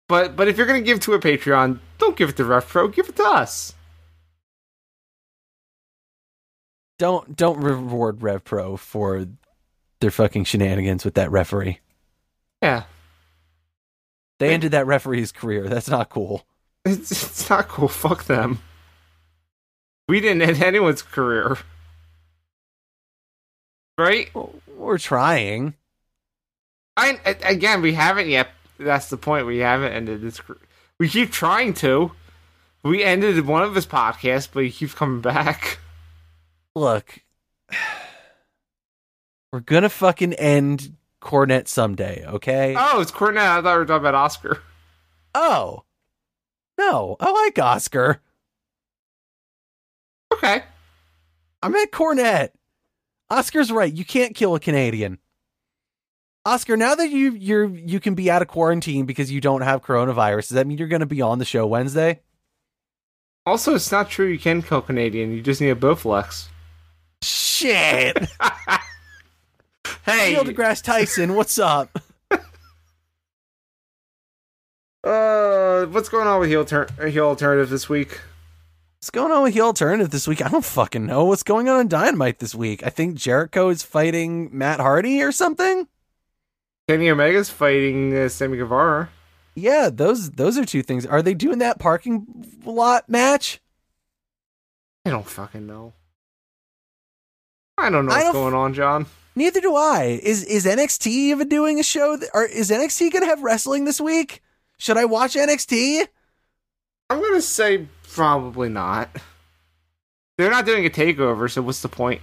[0.10, 3.08] But but if you're gonna give to a Patreon, don't give it to RevPro, give
[3.10, 3.74] it to us.
[7.00, 9.28] Don't don't reward RevPro for
[10.00, 11.80] their fucking shenanigans with that referee.
[12.62, 12.84] Yeah,
[14.40, 15.68] They ended that referee's career.
[15.70, 16.46] That's not cool.
[16.86, 17.88] it's it's not cool.
[17.88, 18.60] Fuck them.
[20.08, 21.58] We didn't end anyone's career,
[23.98, 24.30] right?
[24.76, 25.76] We're trying.
[26.96, 28.50] I again, we haven't yet.
[28.80, 29.46] That's the point.
[29.46, 30.40] We haven't ended this.
[30.40, 30.58] car-
[31.00, 32.12] We keep trying to.
[32.84, 35.80] We ended one of his podcasts, but he keeps coming back.
[36.78, 37.24] Look,
[39.52, 42.76] we're gonna fucking end Cornette someday, okay?
[42.78, 43.38] Oh, it's Cornette.
[43.38, 44.62] I thought we were talking about Oscar.
[45.34, 45.84] oh.
[46.78, 48.22] No, I like Oscar.
[50.32, 50.62] Okay.
[51.64, 52.50] I'm at Cornette.
[53.32, 53.92] Oscar's right.
[53.92, 55.18] You can't kill a Canadian.
[56.46, 59.82] Oscar, now that you you're you can be out of quarantine because you don't have
[59.82, 62.22] coronavirus, does that mean you're going to be on the show Wednesday?
[63.48, 65.32] Also, it's not true you can kill Canadian.
[65.32, 66.50] You just need a Bowflex.
[67.24, 68.18] Shit.
[70.06, 71.98] hey, Neil deGrasse Tyson, what's up?
[75.04, 78.22] uh, what's going on with heel, tur- uh, heel alternative this week?
[79.00, 80.44] What's going on with the alternative this week?
[80.44, 81.26] I don't fucking know.
[81.26, 82.86] What's going on in Dynamite this week?
[82.86, 85.88] I think Jericho is fighting Matt Hardy or something.
[86.88, 89.10] Kenny Omega's fighting uh, Sammy Guevara.
[89.56, 91.06] Yeah, those those are two things.
[91.06, 93.60] Are they doing that parking lot match?
[95.06, 95.94] I don't fucking know.
[97.78, 99.06] I don't know what's don't going on, John.
[99.36, 100.20] Neither do I.
[100.24, 102.18] Is is NXT even doing a show?
[102.18, 104.42] That, or is NXT going to have wrestling this week?
[104.80, 106.08] Should I watch NXT?
[107.10, 109.10] I'm gonna say probably not.
[110.38, 112.22] They're not doing a takeover, so what's the point?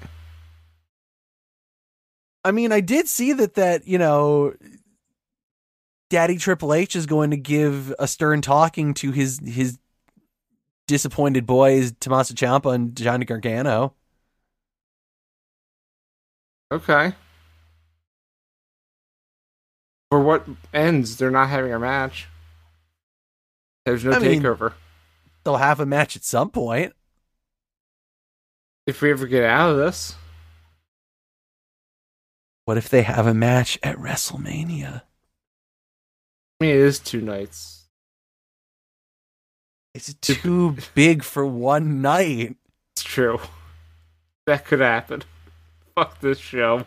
[2.44, 4.54] I mean, I did see that that you know,
[6.10, 9.78] Daddy Triple H is going to give a stern talking to his his
[10.86, 13.94] disappointed boys Tommaso Ciampa and Johnny Gargano.
[16.74, 17.12] Okay.
[20.10, 21.16] For what ends?
[21.16, 22.26] They're not having a match.
[23.84, 24.72] There's no I mean- takeover.
[25.44, 26.94] They'll have a match at some point.
[28.86, 30.14] if we ever get out of this,
[32.64, 35.02] What if they have a match at WrestleMania?
[35.02, 37.86] I mean, it is two nights.
[39.94, 42.56] It's too big for one night.
[42.94, 43.38] It's true.
[44.46, 45.22] That could happen.
[45.96, 46.84] Fuck this show.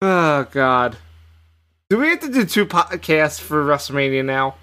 [0.00, 0.96] Oh God.
[1.88, 4.56] Do we have to do two podcasts for WrestleMania now?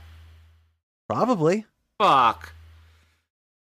[1.08, 1.66] Probably.
[2.00, 2.54] Fuck.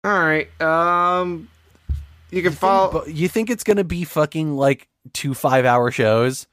[0.04, 0.48] All right.
[0.60, 1.48] Um,
[2.30, 2.92] you can follow.
[2.92, 6.46] But you think it's gonna be fucking like two five hour shows?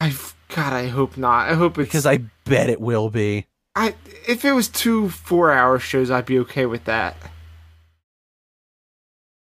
[0.00, 0.14] I
[0.48, 1.48] God, I hope not.
[1.48, 3.46] I hope it's Because I bet it will be.
[3.74, 3.94] I
[4.26, 7.16] if it was two four hour shows, I'd be okay with that.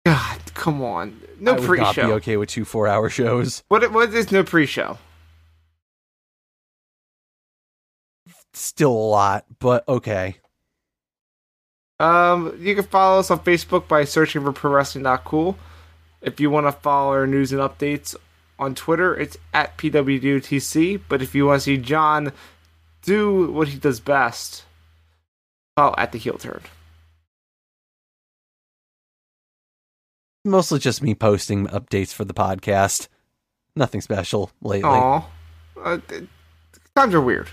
[0.05, 1.19] God, come on.
[1.41, 2.13] No I would not be pre-show.
[2.17, 3.63] okay with two four hour shows.
[3.67, 4.99] What what is no pre-show?
[8.53, 10.35] Still a lot, but okay.
[11.99, 15.57] Um, you can follow us on Facebook by searching for Pro Wrestling Not Cool.
[16.21, 18.15] If you want to follow our news and updates
[18.59, 21.01] on Twitter, it's at PWDOTC.
[21.09, 22.33] But if you want to see John
[23.01, 24.63] do what he does best,
[25.75, 26.61] follow at the heel turn.
[30.43, 33.07] Mostly just me posting updates for the podcast.
[33.75, 34.89] Nothing special lately.
[34.89, 35.25] Aw.
[35.83, 35.97] Uh,
[36.95, 37.47] times are weird.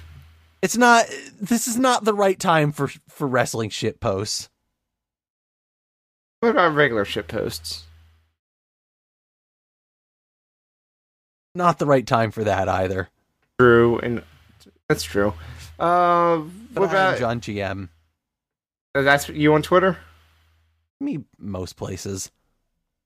[0.62, 1.06] It's not
[1.40, 4.48] this is not the right time for for wrestling shit posts.
[6.40, 7.84] What about regular shit posts?
[11.54, 13.08] Not the right time for that either.
[13.58, 14.22] True, and
[14.88, 15.34] that's true.
[15.78, 16.38] Uh,
[16.72, 17.88] But what about John GM?
[18.94, 19.98] that's you on Twitter?
[21.00, 22.30] Me most places.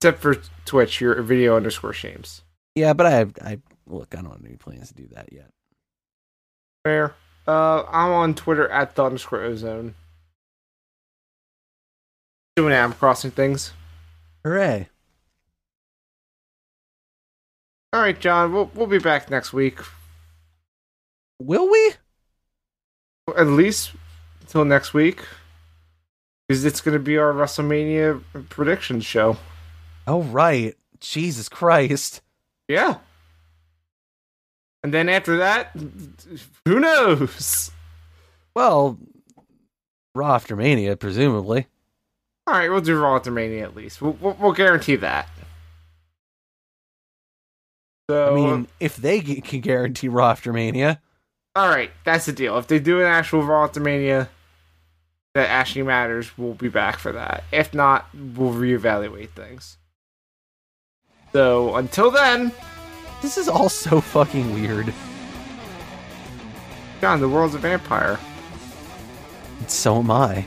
[0.03, 0.35] Except for
[0.65, 2.43] Twitch, you're video underscore shames.
[2.75, 5.49] Yeah, but I I look, I don't have any plans to do that yet.
[6.83, 7.15] Fair.
[7.47, 9.95] Uh, I'm on Twitter at the underscore ozone.
[12.57, 13.75] Doing Animal Crossing things.
[14.43, 14.89] Hooray.
[17.93, 18.53] All right, John.
[18.53, 19.79] We'll we'll be back next week.
[21.41, 21.93] Will we?
[23.37, 23.93] At least
[24.41, 25.21] until next week,
[26.49, 29.37] because it's going to be our WrestleMania predictions show.
[30.07, 30.75] Oh right.
[31.01, 32.23] Jesus Christ.
[32.69, 32.99] Yeah.
[34.83, 35.77] And then after that,
[36.65, 37.71] who knows?
[38.55, 38.99] Well,
[40.15, 41.67] Raw after Mania, presumably.
[42.47, 44.03] All right, we'll do Raw after Mania at least.
[44.03, 45.29] We'll, we'll, we'll guarantee that.
[48.11, 51.01] So, I mean, if they can guarantee Raw after Mania,
[51.55, 52.59] all right, that's the deal.
[52.59, 54.29] If they do an actual Raw after Mania
[55.35, 57.45] that actually matters, we'll be back for that.
[57.53, 59.79] If not, we'll reevaluate things.
[61.33, 62.53] So until then,
[63.23, 64.93] this is all so fucking weird.
[67.01, 68.19] John, the world's a vampire.
[69.59, 70.47] And so am I.